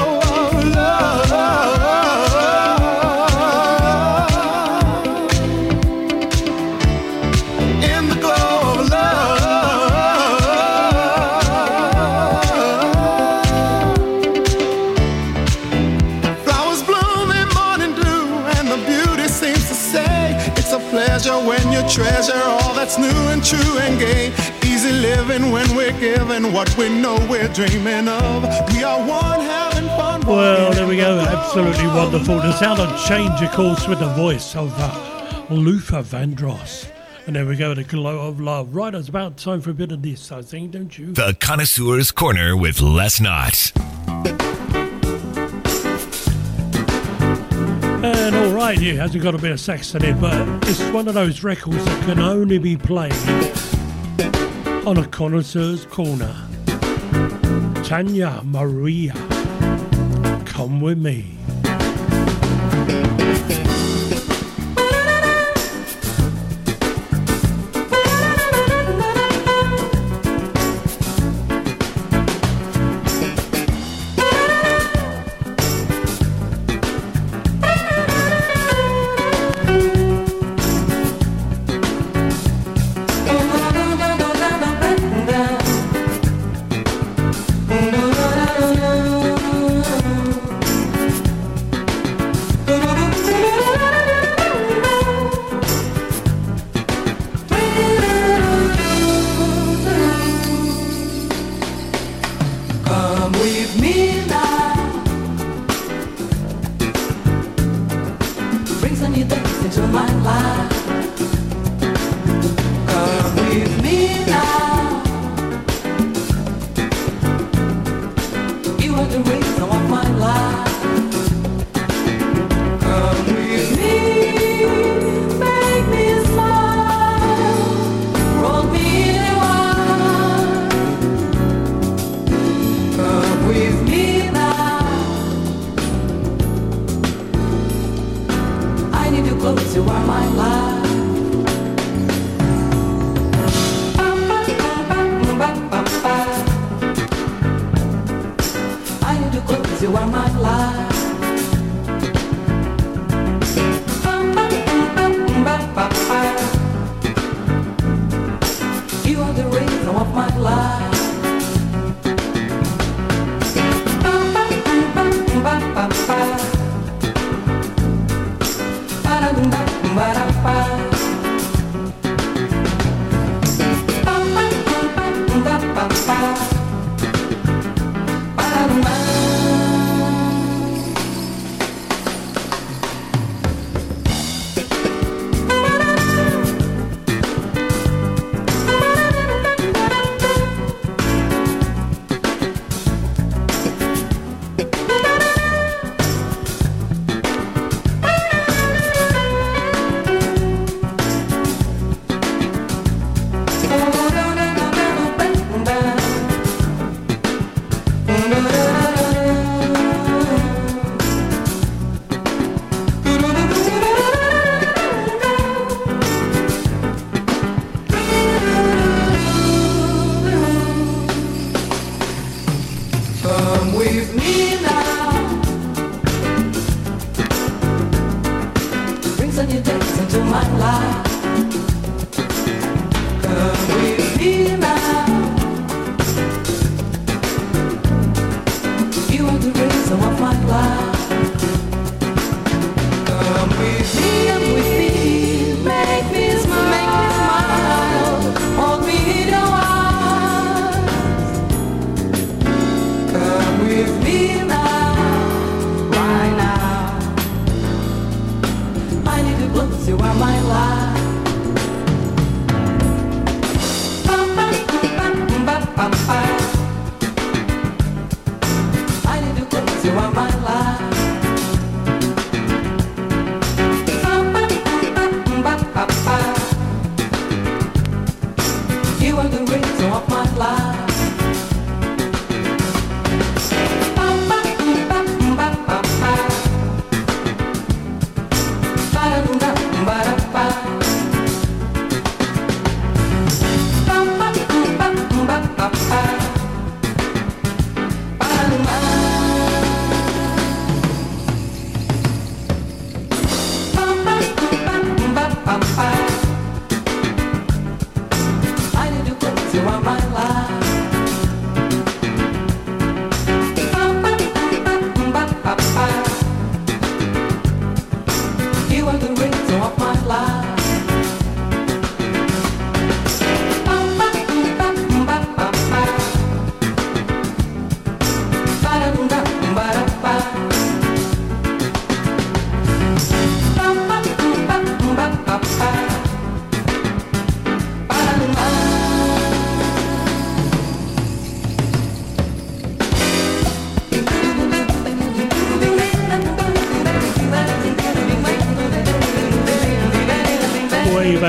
treasure 21.91 22.41
all 22.45 22.73
that's 22.73 22.97
new 22.97 23.07
and 23.31 23.43
true 23.43 23.77
and 23.79 23.99
gay. 23.99 24.27
Easy 24.63 24.91
living 24.91 25.51
when 25.51 25.75
we're 25.75 25.97
given 25.99 26.53
what 26.53 26.75
we 26.77 26.87
know 26.87 27.15
we're 27.29 27.49
dreaming 27.49 28.07
of. 28.07 28.43
We 28.71 28.83
are 28.83 28.99
one 28.99 29.41
having 29.41 29.87
fun. 29.89 30.21
Well, 30.21 30.71
there 30.71 30.87
we 30.87 30.95
go. 30.95 31.19
Absolutely 31.19 31.87
wonderful. 31.87 32.37
The 32.37 32.53
sound 32.53 32.79
of 32.79 33.05
change, 33.05 33.41
of 33.41 33.51
course, 33.51 33.87
with 33.87 33.99
the 33.99 34.13
voice 34.13 34.55
of 34.55 34.73
uh, 34.77 35.45
Luther 35.49 36.01
Vandross. 36.01 36.89
And 37.27 37.35
there 37.35 37.45
we 37.45 37.57
go, 37.57 37.73
the 37.73 37.83
glow 37.83 38.27
of 38.27 38.39
love. 38.39 38.73
Right, 38.73 38.95
it's 38.95 39.09
about 39.09 39.37
time 39.37 39.59
for 39.59 39.71
a 39.71 39.73
bit 39.73 39.91
of 39.91 40.01
this, 40.01 40.31
I 40.31 40.41
think, 40.41 40.71
don't 40.71 40.97
you? 40.97 41.11
The 41.11 41.35
Connoisseur's 41.39 42.11
Corner 42.11 42.55
with 42.55 42.81
Les 42.81 43.19
Knots. 43.19 43.73
All 48.33 48.53
right, 48.53 48.81
it 48.81 48.95
hasn't 48.95 49.23
got 49.23 49.35
a 49.35 49.37
bit 49.37 49.51
of 49.51 49.59
sax 49.59 49.93
in 49.93 50.03
it, 50.03 50.19
but 50.19 50.47
it's 50.67 50.81
one 50.91 51.07
of 51.07 51.13
those 51.13 51.43
records 51.43 51.83
that 51.83 52.03
can 52.05 52.19
only 52.19 52.57
be 52.57 52.77
played 52.77 53.13
on 54.87 54.97
a 54.97 55.05
connoisseur's 55.07 55.85
corner. 55.85 56.33
Tania 57.83 58.41
Maria, 58.43 59.13
come 60.45 60.79
with 60.81 60.97
me. 60.97 61.37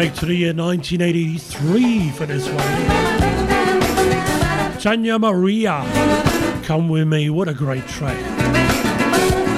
Back 0.03 0.15
to 0.15 0.27
the 0.27 0.35
year 0.35 0.53
1983 0.53 2.11
for 2.11 2.27
this 2.27 2.49
one. 2.49 2.59
Tania 4.81 5.17
Maria, 5.17 5.85
Come 6.65 6.89
With 6.89 7.07
Me, 7.07 7.31
what 7.31 7.47
a 7.47 7.55
great 7.55 7.87
track. 7.87 8.19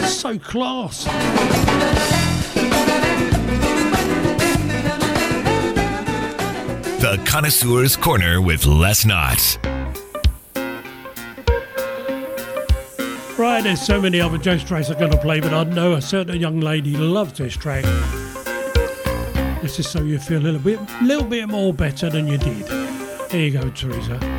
So 0.07 0.39
class. 0.39 1.05
The 7.01 7.19
Connoisseur's 7.25 7.97
Corner 7.97 8.43
with 8.43 8.67
Les 8.67 9.07
Knots. 9.07 9.57
Right, 13.39 13.63
there's 13.63 13.81
so 13.81 13.99
many 13.99 14.21
other 14.21 14.37
jazz 14.37 14.63
tracks 14.63 14.91
I'm 14.91 14.99
going 14.99 15.11
to 15.11 15.17
play, 15.17 15.41
but 15.41 15.55
I 15.55 15.65
know 15.65 15.95
a 15.95 16.03
certain 16.03 16.39
young 16.39 16.61
lady 16.61 16.99
loves 16.99 17.39
this 17.39 17.57
track. 17.57 17.87
This 19.75 19.87
is 19.87 19.91
so 19.91 20.03
you 20.05 20.21
feel 20.21 20.39
a 20.39 20.45
little 20.45 20.61
bit, 20.61 20.79
little 21.03 21.25
bit 21.25 21.49
more 21.49 21.75
better 21.75 22.09
than 22.09 22.29
you 22.29 22.39
did. 22.39 22.69
Here 23.29 23.41
you 23.41 23.51
go, 23.51 23.69
Teresa. 23.71 24.34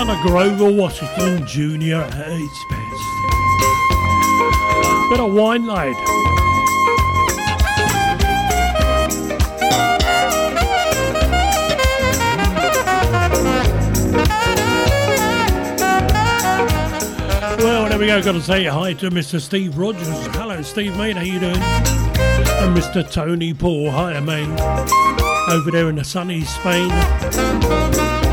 Sound 0.00 0.12
of 0.12 0.26
Grover 0.26 0.72
Washington 0.72 1.46
Jr. 1.46 1.96
at 1.96 2.32
its 2.32 2.64
best. 2.70 3.02
Bit 5.10 5.20
of 5.20 5.30
Winelight. 5.30 5.94
Well, 17.58 17.90
there 17.90 17.98
we 17.98 18.06
go. 18.06 18.22
Got 18.22 18.32
to 18.32 18.40
say 18.40 18.64
hi 18.64 18.94
to 18.94 19.10
Mr. 19.10 19.38
Steve 19.38 19.76
Rogers. 19.76 20.08
Hello, 20.28 20.62
Steve, 20.62 20.96
mate. 20.96 21.16
How 21.16 21.24
you 21.24 21.38
doing? 21.38 21.56
And 21.56 22.74
Mr. 22.74 23.06
Tony 23.12 23.52
Paul. 23.52 23.90
Hi, 23.90 24.18
mate. 24.20 24.48
Over 25.50 25.70
there 25.70 25.90
in 25.90 25.96
the 25.96 26.04
sunny 26.04 26.40
Spain. 26.44 28.29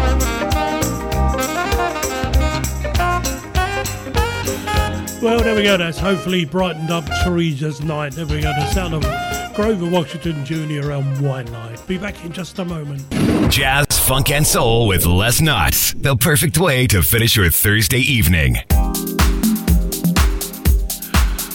There 5.48 5.56
we 5.56 5.64
go. 5.64 5.78
That's 5.78 5.98
hopefully 5.98 6.44
brightened 6.44 6.92
up 6.92 7.06
Teresa's 7.24 7.82
night. 7.82 8.12
There 8.12 8.26
we 8.26 8.42
go. 8.42 8.52
The 8.52 8.70
sound 8.74 8.94
of 8.94 9.56
Grover 9.56 9.90
Washington 9.90 10.44
Jr. 10.44 10.92
and 10.92 11.18
Winelight. 11.20 11.88
Be 11.88 11.98
back 11.98 12.26
in 12.26 12.34
just 12.34 12.60
a 12.60 12.66
moment. 12.66 13.10
Jazz, 13.50 13.98
funk, 13.98 14.30
and 14.30 14.46
soul 14.46 14.88
with 14.88 15.06
Les 15.06 15.40
Knots. 15.40 15.94
The 15.94 16.18
perfect 16.18 16.58
way 16.58 16.86
to 16.88 17.02
finish 17.02 17.38
your 17.38 17.50
Thursday 17.50 18.00
evening. 18.00 18.58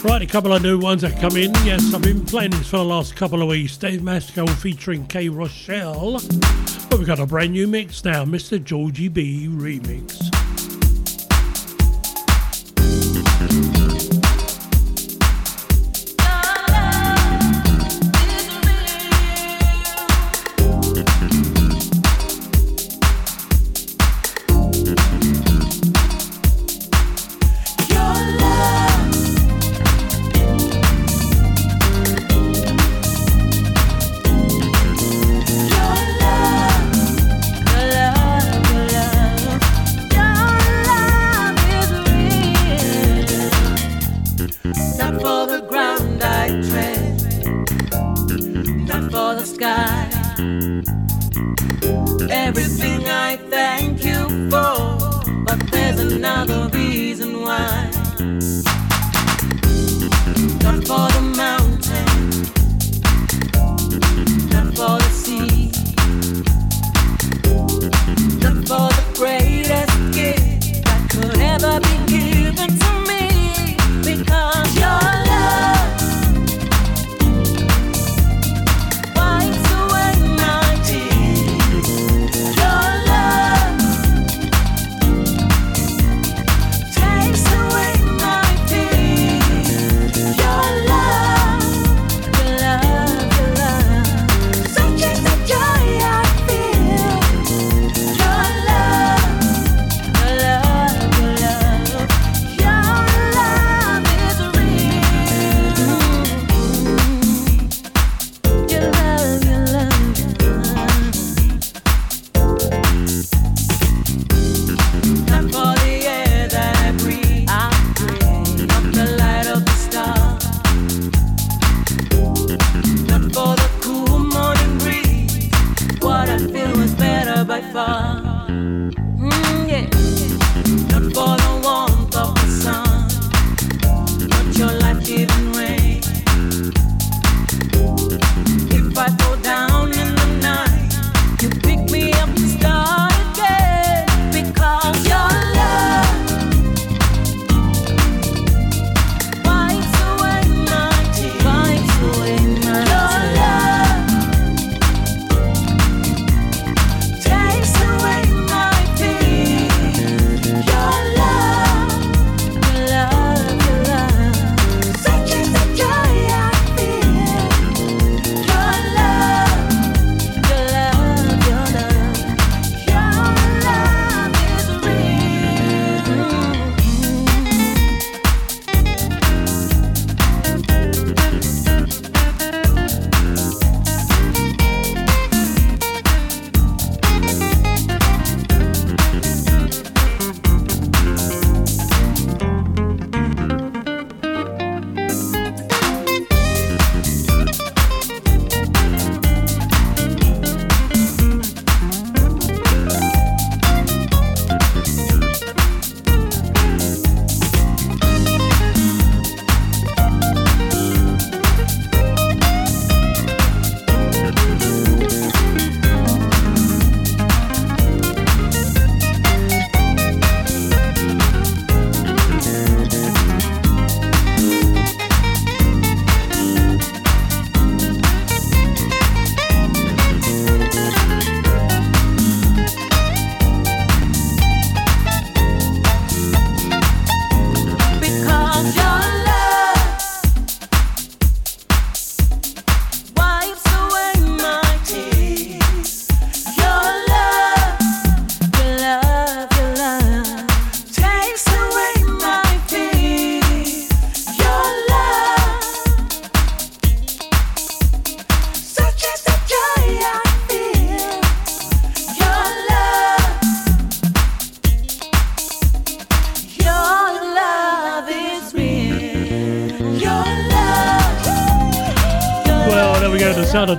Right, 0.03 0.23
a 0.23 0.27
couple 0.27 0.55
of 0.55 0.63
new 0.63 0.79
ones 0.79 1.03
that 1.03 1.21
come 1.21 1.37
in. 1.37 1.53
Yes, 1.63 1.93
I've 1.93 2.01
been 2.01 2.25
playing 2.25 2.53
this 2.53 2.71
for 2.71 2.79
the 2.79 2.85
last 2.85 3.15
couple 3.15 3.43
of 3.43 3.49
weeks. 3.49 3.77
Dave 3.77 4.01
Mascall 4.01 4.49
featuring 4.49 5.07
K. 5.07 5.29
Rochelle. 5.29 6.13
But 6.89 6.97
we've 6.97 7.07
got 7.07 7.21
a 7.21 7.27
brand 7.27 7.53
new 7.53 7.69
mix 7.69 8.07
now, 8.07 8.25
Mr. 8.25 8.63
Georgie 8.63 9.09
B 9.09 9.49
remix. 9.51 9.92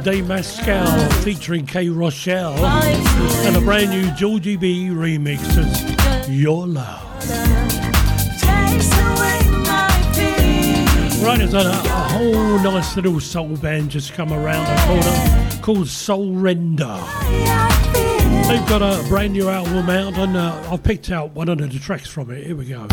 Of 0.06 0.16
Mascall 0.16 1.24
featuring 1.24 1.66
K. 1.66 1.88
Rochelle 1.88 2.58
and 2.66 3.56
a 3.56 3.62
brand 3.62 3.90
new 3.90 4.12
Georgie 4.16 4.58
B 4.58 4.90
remix 4.90 5.40
of 5.58 6.30
Your 6.30 6.68
Love. 6.68 7.02
Right, 11.24 11.38
there's 11.38 11.54
a, 11.54 11.60
a 11.60 12.10
whole 12.10 12.60
nice 12.60 12.98
little 12.98 13.22
soul 13.22 13.56
band 13.56 13.92
just 13.92 14.12
come 14.12 14.34
around 14.34 14.66
the 14.66 14.84
corner 14.84 15.62
called 15.62 15.88
Soulrender. 15.88 17.00
They've 18.50 18.68
got 18.68 18.82
a 18.82 19.08
brand 19.08 19.32
new 19.32 19.48
album 19.48 19.90
out 19.90 20.18
and 20.18 20.36
uh, 20.36 20.70
I've 20.70 20.84
picked 20.84 21.12
out 21.12 21.32
one 21.32 21.48
of 21.48 21.60
the 21.60 21.80
tracks 21.80 22.10
from 22.10 22.30
it. 22.30 22.46
Here 22.46 22.58
we 22.58 22.66
go. 22.66 22.88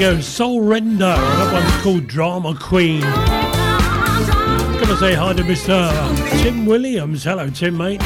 Go. 0.00 0.16
Soulrender. 0.16 1.14
That 1.14 1.52
one's 1.52 1.82
called 1.82 2.06
Drama 2.06 2.56
Queen. 2.58 3.02
Gonna 3.02 4.96
say 4.96 5.12
hi 5.12 5.34
to 5.34 5.42
Mr. 5.42 6.40
Tim 6.42 6.64
Williams. 6.64 7.22
Hello, 7.24 7.50
Tim, 7.50 7.76
mate. 7.76 8.00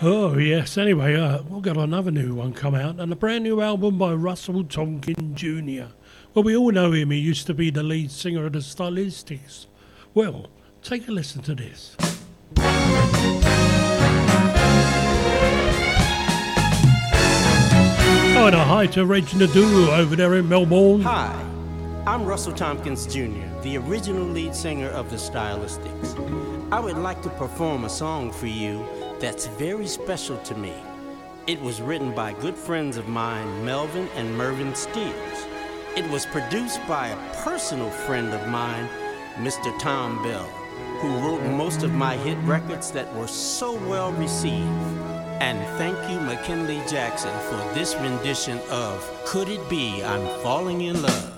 Oh, 0.00 0.38
yes. 0.38 0.78
Anyway, 0.78 1.16
uh, 1.16 1.42
we've 1.50 1.60
got 1.60 1.76
another 1.76 2.10
new 2.10 2.34
one 2.34 2.54
come 2.54 2.74
out 2.74 2.98
and 2.98 3.12
a 3.12 3.16
brand 3.16 3.44
new 3.44 3.60
album 3.60 3.98
by 3.98 4.14
Russell 4.14 4.64
Thompkins 4.64 5.38
Jr. 5.38 5.92
Well, 6.32 6.44
we 6.44 6.56
all 6.56 6.72
know 6.72 6.92
him. 6.92 7.10
He 7.10 7.18
used 7.18 7.46
to 7.48 7.52
be 7.52 7.68
the 7.68 7.82
lead 7.82 8.10
singer 8.10 8.46
of 8.46 8.54
the 8.54 8.60
Stylistics. 8.60 9.66
Well, 10.14 10.46
take 10.80 11.08
a 11.08 11.12
listen 11.12 11.42
to 11.42 11.54
this. 11.54 11.94
Hi 18.42 18.86
to 18.88 19.06
Reg 19.06 19.26
Nadu 19.26 19.96
over 19.96 20.16
there 20.16 20.34
in 20.34 20.48
Melbourne. 20.48 21.00
Hi, 21.02 21.32
I'm 22.08 22.24
Russell 22.24 22.52
Thompkins 22.52 23.06
Jr., 23.06 23.46
the 23.62 23.76
original 23.78 24.24
lead 24.24 24.52
singer 24.52 24.88
of 24.88 25.10
the 25.10 25.16
Stylistics. 25.16 26.18
I 26.72 26.80
would 26.80 26.98
like 26.98 27.22
to 27.22 27.30
perform 27.30 27.84
a 27.84 27.88
song 27.88 28.32
for 28.32 28.48
you 28.48 28.84
that's 29.20 29.46
very 29.46 29.86
special 29.86 30.38
to 30.38 30.56
me. 30.56 30.74
It 31.46 31.60
was 31.60 31.80
written 31.80 32.12
by 32.16 32.32
good 32.32 32.56
friends 32.56 32.96
of 32.96 33.06
mine, 33.06 33.64
Melvin 33.64 34.08
and 34.16 34.36
Mervin 34.36 34.74
Steals. 34.74 35.46
It 35.96 36.10
was 36.10 36.26
produced 36.26 36.80
by 36.88 37.08
a 37.08 37.34
personal 37.44 37.90
friend 37.90 38.34
of 38.34 38.48
mine, 38.48 38.88
Mr. 39.36 39.78
Thom 39.78 40.20
Bell, 40.24 40.48
who 41.00 41.16
wrote 41.18 41.44
most 41.44 41.84
of 41.84 41.92
my 41.92 42.16
hit 42.16 42.38
records 42.38 42.90
that 42.90 43.14
were 43.14 43.28
so 43.28 43.74
well 43.88 44.10
received. 44.14 45.21
And 45.42 45.58
thank 45.76 45.98
you, 46.08 46.20
McKinley 46.20 46.80
Jackson, 46.88 47.36
for 47.50 47.56
this 47.74 47.96
rendition 47.96 48.60
of 48.70 49.02
Could 49.26 49.48
It 49.48 49.68
Be 49.68 50.04
I'm 50.04 50.24
Falling 50.40 50.82
in 50.82 51.02
Love? 51.02 51.31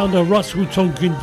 sound 0.00 0.14
of 0.14 0.30
Russell 0.30 0.64
Thompkins 0.68 1.20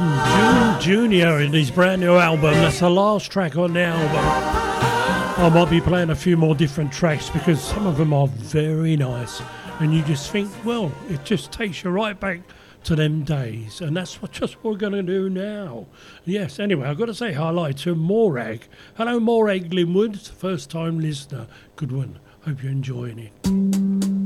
Jr. 0.86 1.42
in 1.42 1.52
his 1.52 1.72
brand 1.72 2.00
new 2.00 2.16
album. 2.16 2.54
That's 2.54 2.80
the 2.80 2.92
last 2.92 3.32
track 3.32 3.58
on 3.58 3.74
the 3.74 3.82
album. 3.82 5.44
I 5.44 5.50
might 5.52 5.72
be 5.72 5.82
playing 5.82 6.12
a 6.12 6.16
few 6.16 6.38
more 6.38 6.54
different 6.54 6.92
tracks 6.92 7.28
because 7.28 7.60
some 7.60 7.88
of 7.88 7.98
them 7.98 8.14
are 8.14 8.28
very 8.28 8.96
nice. 8.96 9.42
And 9.80 9.96
you 9.96 10.04
just 10.04 10.30
think, 10.30 10.52
well, 10.64 10.92
it 11.10 11.24
just 11.24 11.52
takes 11.52 11.84
you 11.84 11.90
right 11.90 12.20
back 12.20 12.42
to 12.84 12.96
them 12.96 13.24
days. 13.24 13.82
And 13.82 13.98
that's 13.98 14.22
what, 14.22 14.32
just 14.32 14.54
what 14.58 14.74
we're 14.74 14.78
going 14.78 14.94
to 14.94 15.02
do 15.02 15.28
now. 15.28 15.88
Yes, 16.24 16.60
anyway, 16.60 16.88
I've 16.88 17.00
got 17.00 17.08
to 17.08 17.16
say 17.16 17.34
hi 17.34 17.72
to 17.72 17.96
Morag. 17.96 18.68
Hello, 18.94 19.20
Morag 19.20 19.72
Glenwood. 19.72 20.20
first 20.20 20.70
time 20.70 21.00
listener. 21.00 21.48
Good 21.78 21.92
one. 21.92 22.20
Hope 22.42 22.62
you're 22.62 22.72
enjoying 22.72 23.18
it. 23.18 24.17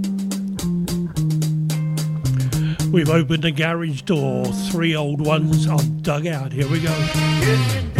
We've 2.91 3.09
opened 3.09 3.45
a 3.45 3.51
garage 3.51 4.01
door. 4.01 4.45
Three 4.45 4.95
old 4.95 5.21
ones 5.21 5.65
are 5.65 5.79
dug 6.01 6.27
out. 6.27 6.51
Here 6.51 6.67
we 6.67 6.81
go. 6.81 7.90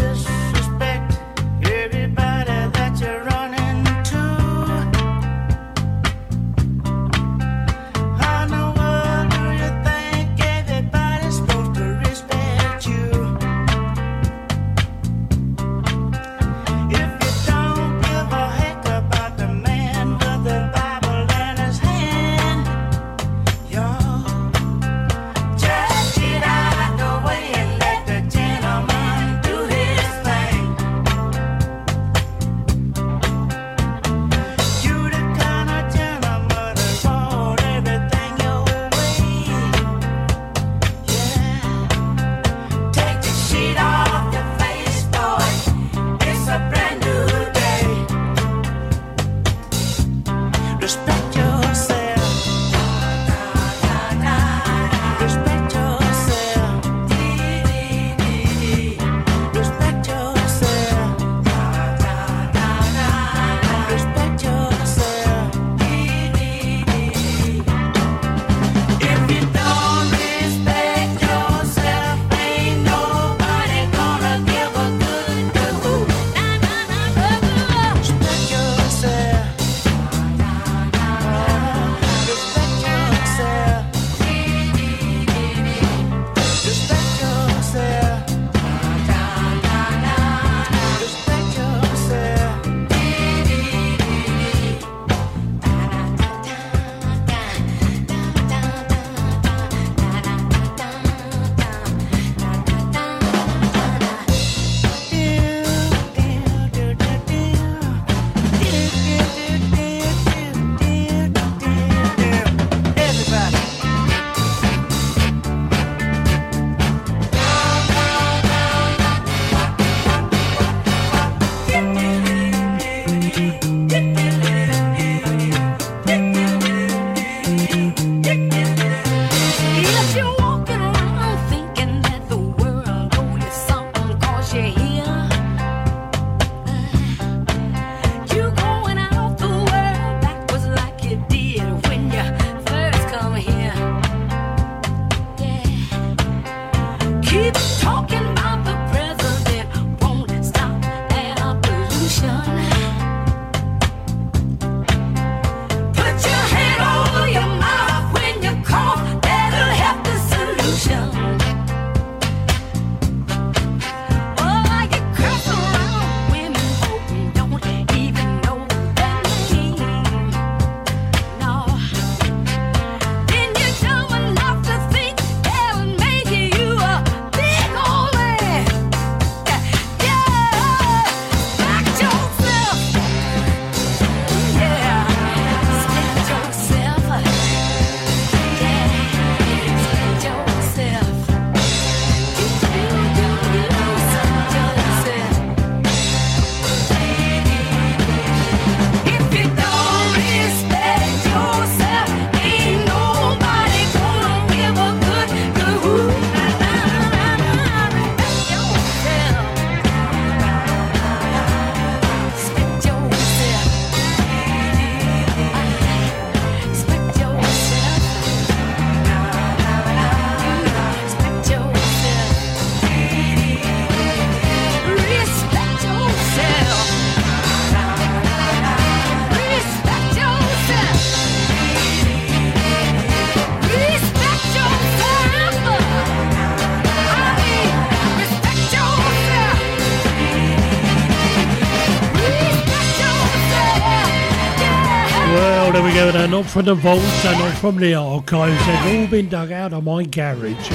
We. 246.05 246.11
They're 246.11 246.27
not 246.27 246.45
from 246.45 246.65
the 246.65 246.75
vaults, 246.75 247.23
they're 247.23 247.33
not 247.33 247.57
from 247.57 247.77
the 247.77 247.93
archives. 247.93 248.65
They've 248.65 249.01
all 249.01 249.07
been 249.07 249.29
dug 249.29 249.51
out 249.51 249.73
of 249.73 249.83
my 249.83 250.03
garage. 250.03 250.71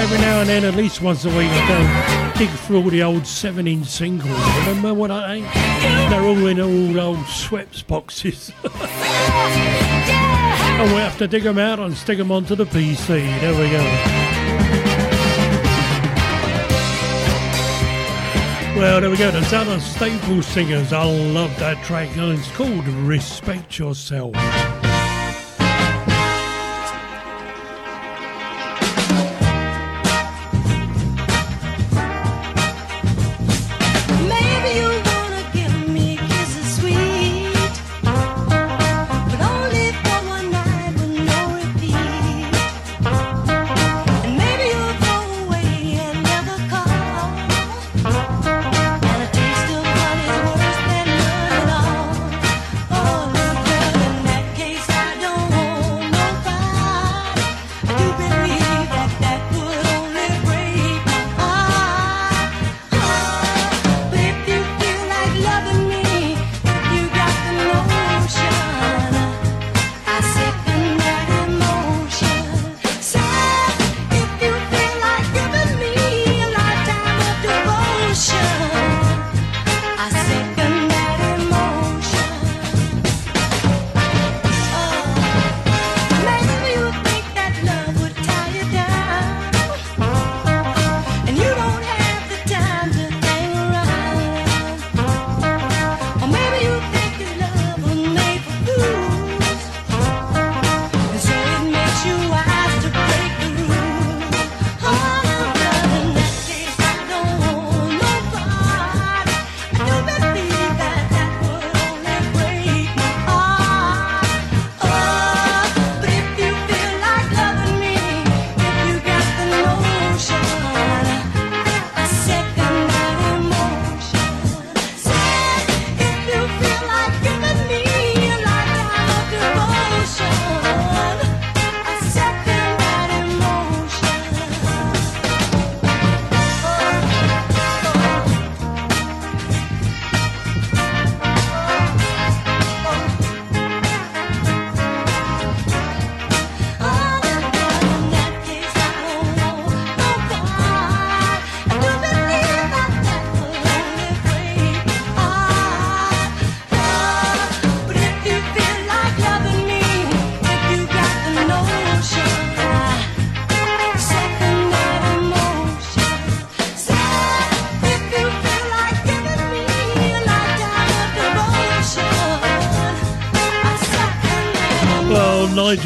Every 0.00 0.18
now 0.18 0.40
and 0.40 0.48
then, 0.48 0.64
at 0.64 0.74
least 0.74 1.02
once 1.02 1.24
a 1.24 1.28
week, 1.28 1.50
I 1.50 1.68
go 1.68 2.38
dig 2.38 2.50
through 2.60 2.82
all 2.82 2.90
the 2.90 3.02
old 3.02 3.26
seven-inch 3.26 3.86
singles. 3.86 4.38
Remember 4.58 4.94
what 4.94 5.10
I 5.10 5.34
ain't? 5.36 5.52
They're 6.10 6.22
all 6.22 6.46
in 6.46 6.60
all 6.60 7.00
old 7.00 7.18
Schweppes 7.26 7.86
boxes. 7.86 8.52
and 10.80 10.90
we 10.92 10.98
have 10.98 11.18
to 11.18 11.28
dig 11.28 11.42
them 11.42 11.58
out 11.58 11.78
and 11.78 11.94
stick 11.96 12.18
them 12.18 12.32
onto 12.32 12.54
the 12.54 12.64
PC. 12.64 13.06
There 13.08 13.52
we 13.52 13.70
go. 13.70 14.19
Well, 18.80 18.98
there 18.98 19.10
we 19.10 19.18
go. 19.18 19.30
The 19.30 19.44
Southern 19.44 19.78
Staple 19.78 20.42
Singers. 20.42 20.94
I 20.94 21.04
love 21.04 21.54
that 21.58 21.84
track, 21.84 22.08
it's 22.16 22.50
called 22.52 22.88
Respect 22.88 23.78
Yourself. 23.78 24.34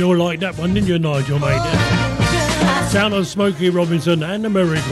Well, 0.04 0.12
Nigel 0.12 0.26
liked 0.26 0.40
that 0.42 0.58
one, 0.58 0.74
didn't 0.74 0.86
you, 0.86 0.98
Nigel, 0.98 1.38
mate? 1.38 2.90
Sound 2.90 3.14
of 3.14 3.26
Smokey 3.26 3.70
Robinson 3.70 4.22
and 4.22 4.44
the 4.44 4.50
Miracles. 4.50 4.84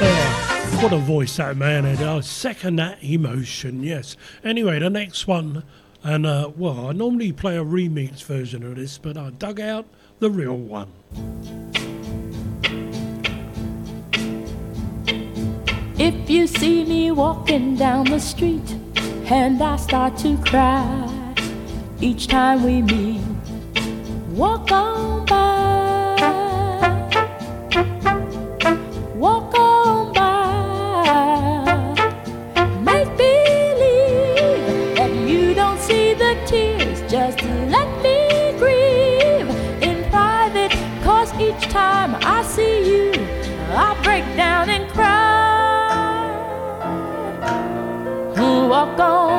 Oh, 0.00 0.78
what 0.82 0.90
a 0.90 0.96
voice 0.96 1.36
that 1.36 1.58
man 1.58 1.84
had. 1.84 2.02
I 2.02 2.20
second 2.20 2.76
that 2.76 3.04
emotion, 3.04 3.82
yes. 3.82 4.16
Anyway, 4.42 4.78
the 4.78 4.88
next 4.88 5.26
one, 5.26 5.64
and 6.02 6.24
uh, 6.24 6.50
well, 6.56 6.88
I 6.88 6.92
normally 6.92 7.30
play 7.30 7.58
a 7.58 7.62
remix 7.64 8.24
version 8.24 8.62
of 8.62 8.76
this, 8.76 8.96
but 8.96 9.18
I 9.18 9.28
dug 9.30 9.60
out 9.60 9.84
the 10.20 10.30
real 10.30 10.56
one. 10.56 10.88
If 15.98 16.30
you 16.30 16.46
see 16.46 16.86
me 16.86 17.10
walking 17.10 17.76
down 17.76 18.06
the 18.06 18.18
street 18.18 18.74
and 19.26 19.62
I 19.62 19.76
start 19.76 20.16
to 20.18 20.38
cry 20.38 21.13
each 22.00 22.26
time 22.26 22.64
we 22.64 22.82
meet, 22.82 23.20
walk 24.30 24.70
on 24.72 25.24
by. 25.26 26.14
Walk 29.14 29.54
on 29.54 30.12
by. 30.12 30.34
Make 32.82 33.08
believe 33.16 34.96
that 34.96 35.12
you 35.28 35.54
don't 35.54 35.78
see 35.80 36.14
the 36.14 36.36
tears. 36.46 37.00
Just 37.10 37.42
let 37.42 37.88
me 38.02 38.52
grieve 38.58 39.48
in 39.82 40.04
private. 40.10 40.72
Cause 41.02 41.32
each 41.40 41.68
time 41.68 42.16
I 42.16 42.42
see 42.42 42.90
you, 42.90 43.12
I 43.70 43.98
break 44.02 44.24
down 44.36 44.68
and 44.68 44.90
cry. 44.90 45.22
Walk 48.68 48.98
on 48.98 49.33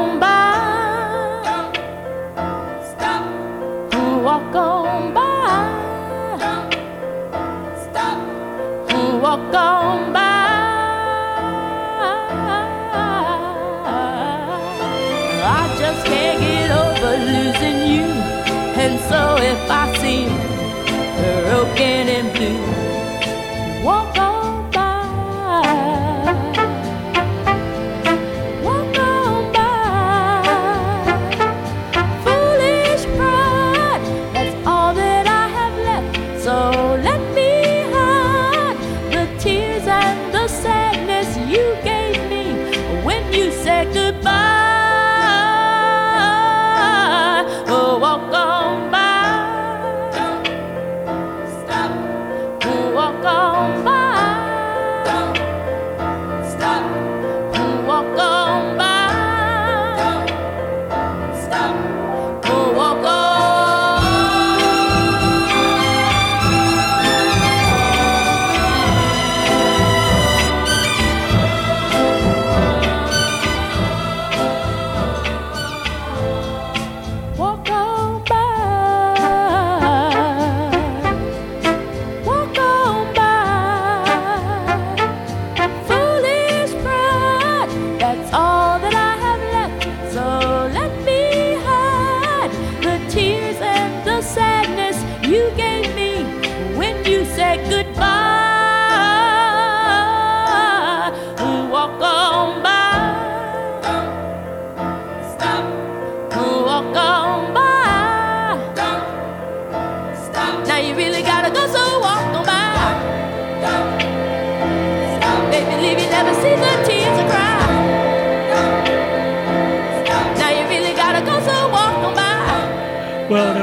Walk 9.36 9.54
on 9.54 10.14
by. 10.14 10.20
I 15.44 15.76
just 15.78 16.06
can't 16.06 16.40
get 16.40 16.72
over 16.72 17.18
losing 17.18 17.80
you. 17.92 18.08
And 18.82 18.98
so 19.10 19.36
if 19.52 19.70
I 19.70 19.94
seem 19.98 20.30
broken 21.44 22.08
and 22.18 22.32
blue, 22.34 22.85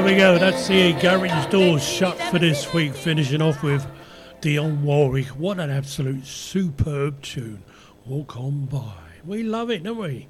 There 0.03 0.11
we 0.11 0.19
go, 0.19 0.37
that's 0.37 0.67
the 0.67 0.91
garage 0.99 1.45
door 1.45 1.79
shut 1.79 2.19
for 2.23 2.37
this 2.37 2.73
week, 2.73 2.93
finishing 2.93 3.41
off 3.41 3.63
with 3.63 3.87
Dionne 4.41 4.81
Warwick. 4.81 5.27
What 5.27 5.61
an 5.61 5.69
absolute 5.69 6.25
superb 6.25 7.21
tune. 7.21 7.63
Walk 8.05 8.35
on 8.35 8.65
by. 8.65 8.95
We 9.25 9.43
love 9.43 9.71
it, 9.71 9.81
don't 9.81 9.97
we? 9.97 10.27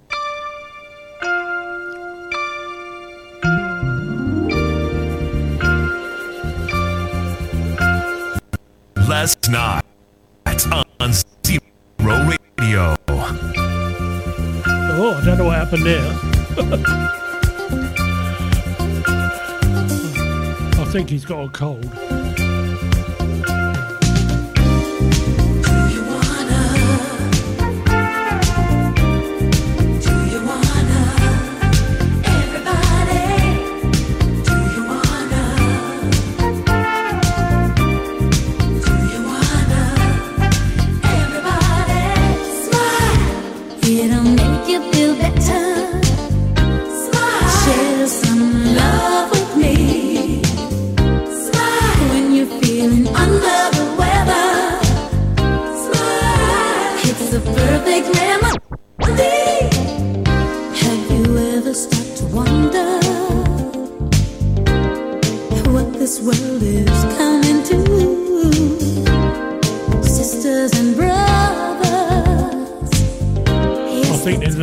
Les 9.09 9.35
Knott. 9.49 9.83
On 10.99 11.11
Zero 11.43 12.27
Radio. 12.27 12.95
Oh, 14.67 15.19
I 15.19 15.25
don't 15.25 15.39
know 15.39 15.45
what 15.45 15.57
happened 15.57 15.83
there. 15.83 17.19
think 20.93 21.09
he's 21.09 21.25
got 21.25 21.43
a 21.43 21.49
cold. 21.49 22.12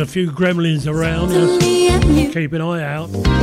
a 0.01 0.05
few 0.05 0.31
gremlins 0.31 0.91
around. 0.91 1.29
Keep 2.33 2.53
an 2.53 2.61
eye 2.61 2.83
out. 2.83 3.40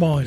smiling. 0.00 0.24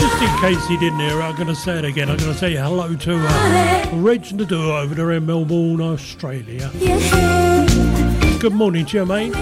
Just 0.00 0.22
in 0.22 0.40
case 0.40 0.70
you 0.70 0.78
he 0.78 0.78
didn't 0.78 1.00
hear, 1.00 1.20
I'm 1.20 1.34
going 1.34 1.48
to 1.48 1.54
say 1.54 1.78
it 1.78 1.84
again. 1.84 2.08
I'm 2.08 2.16
going 2.16 2.32
to 2.32 2.38
say 2.38 2.54
hello 2.54 2.94
to 2.96 3.14
uh, 3.14 3.90
Reg 3.92 4.22
Duo 4.22 4.78
over 4.78 4.94
there 4.94 5.12
in 5.12 5.26
Melbourne, 5.26 5.82
Australia. 5.82 6.70
Yeah. 6.78 8.38
Good 8.40 8.54
morning 8.54 8.86
to 8.86 8.98
you, 8.98 9.06
mate. 9.06 9.34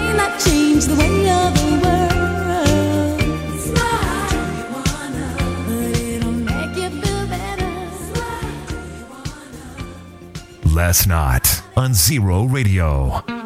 Last 10.65 11.07
night 11.07 11.63
on 11.77 11.95
Zero 11.95 12.45
Radio. 12.45 13.40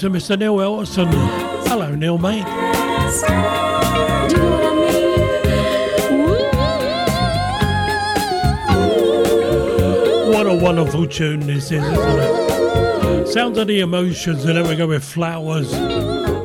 to 0.00 0.08
Mr. 0.08 0.38
Neil 0.38 0.56
Wilson. 0.56 1.08
Hello, 1.68 1.94
Neil, 1.94 2.16
mate. 2.16 2.42
What 10.32 10.46
a 10.46 10.54
wonderful 10.54 11.06
tune 11.06 11.40
this 11.40 11.70
is, 11.70 11.84
isn't 11.84 12.18
it? 12.18 13.28
Sounds 13.28 13.58
of 13.58 13.66
the 13.66 13.80
emotions, 13.80 14.46
and 14.46 14.56
then 14.56 14.66
we 14.66 14.74
go 14.74 14.86
with 14.86 15.04
flowers. 15.04 15.68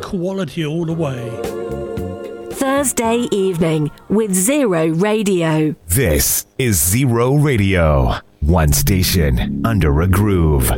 Quality 0.04 0.66
all 0.66 0.86
the 0.86 0.92
way. 0.92 1.30
Thursday 2.52 3.28
evening 3.32 3.90
with 4.10 4.34
Zero 4.34 4.88
Radio. 4.88 5.78
This 5.88 6.46
is 6.58 6.84
Zero 6.84 7.36
Radio. 7.36 8.16
One 8.42 8.74
station 8.74 9.66
under 9.66 10.02
a 10.02 10.08
groove. 10.08 10.70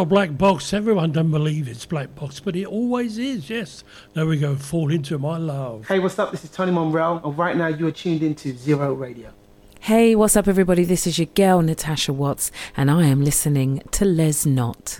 The 0.00 0.04
sound 0.04 0.12
of 0.12 0.16
Black 0.16 0.38
Box. 0.38 0.72
Everyone 0.72 1.12
don't 1.12 1.30
believe 1.30 1.68
it's 1.68 1.84
Black 1.84 2.14
Box, 2.14 2.40
but 2.40 2.56
it 2.56 2.64
always 2.64 3.18
is. 3.18 3.50
Yes. 3.50 3.84
There 4.14 4.24
we 4.24 4.38
go. 4.38 4.56
Fall 4.56 4.90
into 4.90 5.18
my 5.18 5.36
love. 5.36 5.88
Hey, 5.88 5.98
what's 5.98 6.18
up? 6.18 6.30
This 6.30 6.42
is 6.42 6.48
Tony 6.50 6.72
Monreal, 6.72 7.20
and 7.22 7.36
right 7.36 7.54
now 7.54 7.66
you 7.66 7.86
are 7.86 7.92
tuned 7.92 8.22
into 8.22 8.56
Zero 8.56 8.94
Radio. 8.94 9.30
Hey, 9.80 10.16
what's 10.16 10.36
up, 10.36 10.48
everybody? 10.48 10.84
This 10.84 11.06
is 11.06 11.18
your 11.18 11.26
girl, 11.26 11.60
Natasha 11.60 12.14
Watts, 12.14 12.50
and 12.78 12.90
I 12.90 13.04
am 13.08 13.22
listening 13.22 13.82
to 13.90 14.06
Les 14.06 14.46
Knott. 14.46 14.96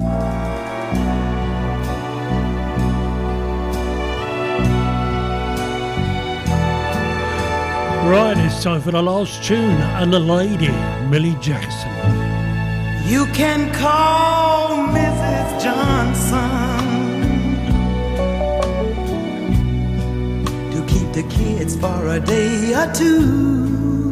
Right, 8.07 8.37
it's 8.37 8.63
time 8.63 8.83
for 8.83 8.91
the 8.91 9.03
last 9.03 9.43
tune 9.43 9.81
and 9.81 10.13
the 10.13 10.21
lady, 10.21 10.69
Millie 11.09 11.39
Jackson. 11.41 12.30
You 13.11 13.27
can 13.33 13.73
call 13.75 14.87
Mrs. 14.95 15.61
Johnson 15.65 16.39
to 20.71 20.79
keep 20.87 21.13
the 21.13 21.25
kids 21.29 21.75
for 21.75 22.07
a 22.07 22.21
day 22.21 22.73
or 22.73 22.87
two. 22.95 24.11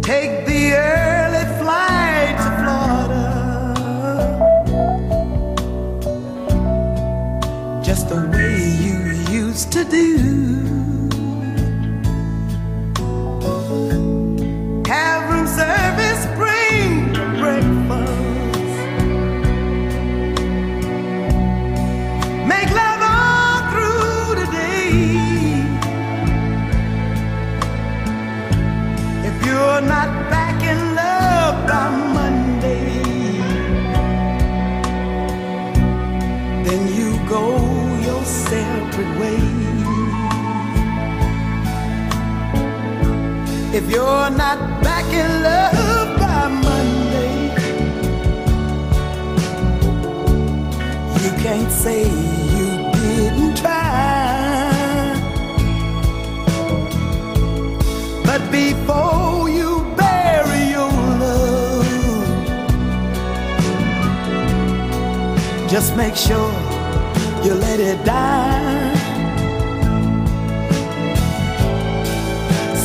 Take 0.00 0.46
the 0.46 0.72
early 0.72 1.44
flight 1.60 2.36
to 2.42 2.50
Florida 2.62 3.26
just 7.84 8.08
the 8.08 8.26
way 8.32 8.56
you 8.86 8.98
used 9.30 9.70
to 9.72 9.84
do. 9.84 10.45
You're 29.76 29.88
not 29.88 30.30
back 30.30 30.62
in 30.62 30.94
love 30.94 31.66
by 31.68 31.90
Monday, 31.90 33.02
then 36.64 36.88
you 36.96 37.10
go 37.28 37.44
your 38.06 38.24
separate 38.24 39.12
ways. 39.20 39.44
If 43.74 43.90
you're 43.90 44.30
not 44.30 44.58
back 44.82 45.04
in 45.12 45.42
love 45.42 46.18
by 46.20 46.48
Monday, 46.48 47.36
you 51.22 51.32
can't 51.44 51.70
say 51.70 52.25
just 65.78 65.94
make 65.94 66.16
sure 66.16 66.52
you 67.44 67.52
let 67.52 67.78
it 67.78 68.02
die. 68.02 68.94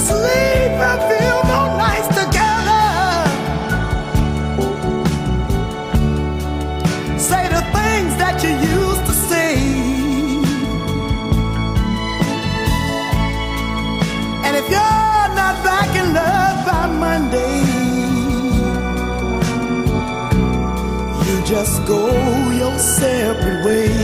Sleep 0.08 0.74
and 0.90 1.02
feel 1.10 1.40
no 1.54 1.62
nights 1.84 2.10
together. 2.20 2.84
Say 7.30 7.44
the 7.56 7.64
things 7.78 8.12
that 8.22 8.36
you 8.44 8.52
used 8.78 9.06
to 9.10 9.14
say. 9.30 9.56
And 14.46 14.54
if 14.62 14.66
you're 14.70 15.28
not 15.42 15.56
back 15.64 15.92
in 15.96 16.14
love 16.14 16.58
by 16.68 16.88
Monday, 17.06 17.58
you 21.26 21.36
just 21.46 21.86
go 21.88 22.41
separate 22.82 23.64
ways. 23.64 24.01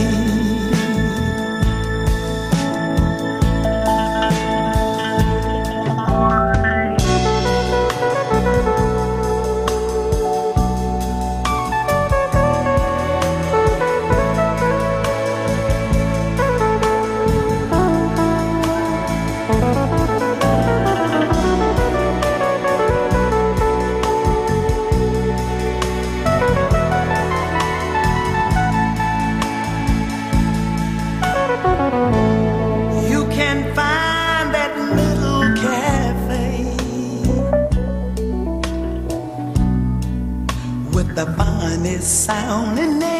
Finest 41.98 42.24
sounding 42.24 43.17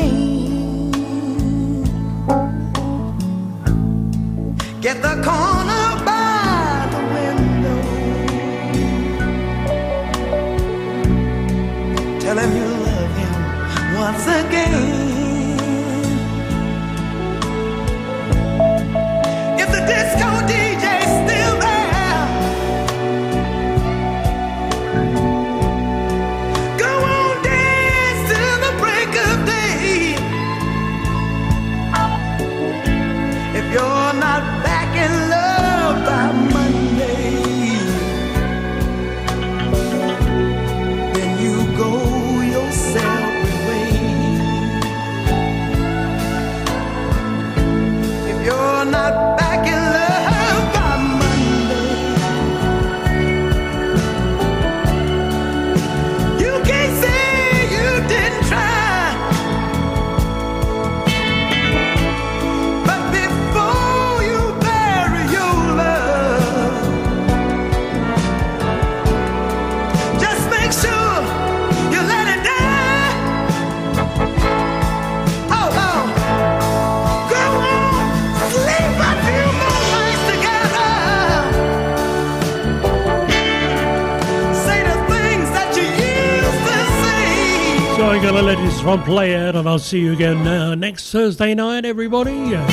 let 88.89 89.05
play 89.05 89.37
out, 89.37 89.55
and 89.55 89.69
I'll 89.69 89.79
see 89.79 90.01
you 90.01 90.15
again 90.15 90.47
uh, 90.47 90.75
next 90.75 91.13
Thursday 91.13 91.55
night, 91.55 91.85
everybody. 91.85 92.33
But 92.33 92.65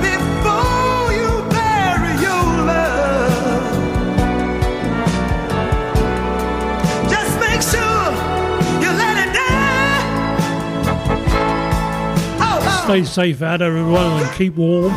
before 0.00 1.12
you 1.12 1.44
bury 1.50 2.14
your 2.22 2.44
love, 2.64 3.74
just 7.10 7.38
make 7.40 7.60
sure 7.60 8.10
you 8.80 8.90
let 8.96 9.18
it 9.28 9.34
die. 12.38 12.84
Stay 12.84 13.04
safe 13.04 13.42
out, 13.42 13.60
everyone, 13.60 14.22
and 14.22 14.32
keep 14.32 14.54
warm. 14.54 14.94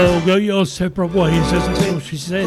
Oh, 0.00 0.22
go 0.24 0.36
your 0.36 0.64
separate 0.64 1.12
ways. 1.12 1.50
That's 1.50 1.66
what 1.92 2.04
she 2.04 2.16
said. 2.16 2.46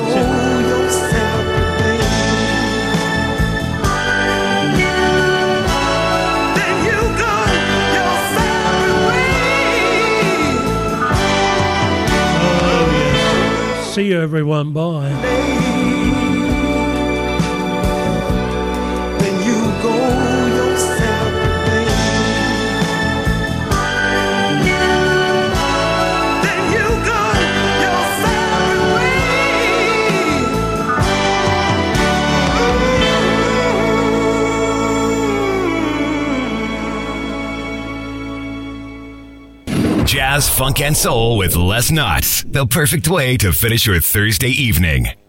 Oh, 12.54 12.88
yes. 12.94 13.96
See 13.96 14.06
you, 14.08 14.22
everyone. 14.22 14.72
Bye. 14.72 15.41
Jazz, 40.32 40.48
funk, 40.48 40.80
and 40.80 40.96
soul 40.96 41.36
with 41.36 41.58
Les 41.58 41.92
Knott's. 41.92 42.44
The 42.44 42.66
perfect 42.66 43.10
way 43.10 43.36
to 43.36 43.52
finish 43.52 43.86
your 43.86 44.00
Thursday 44.00 44.48
evening. 44.48 45.21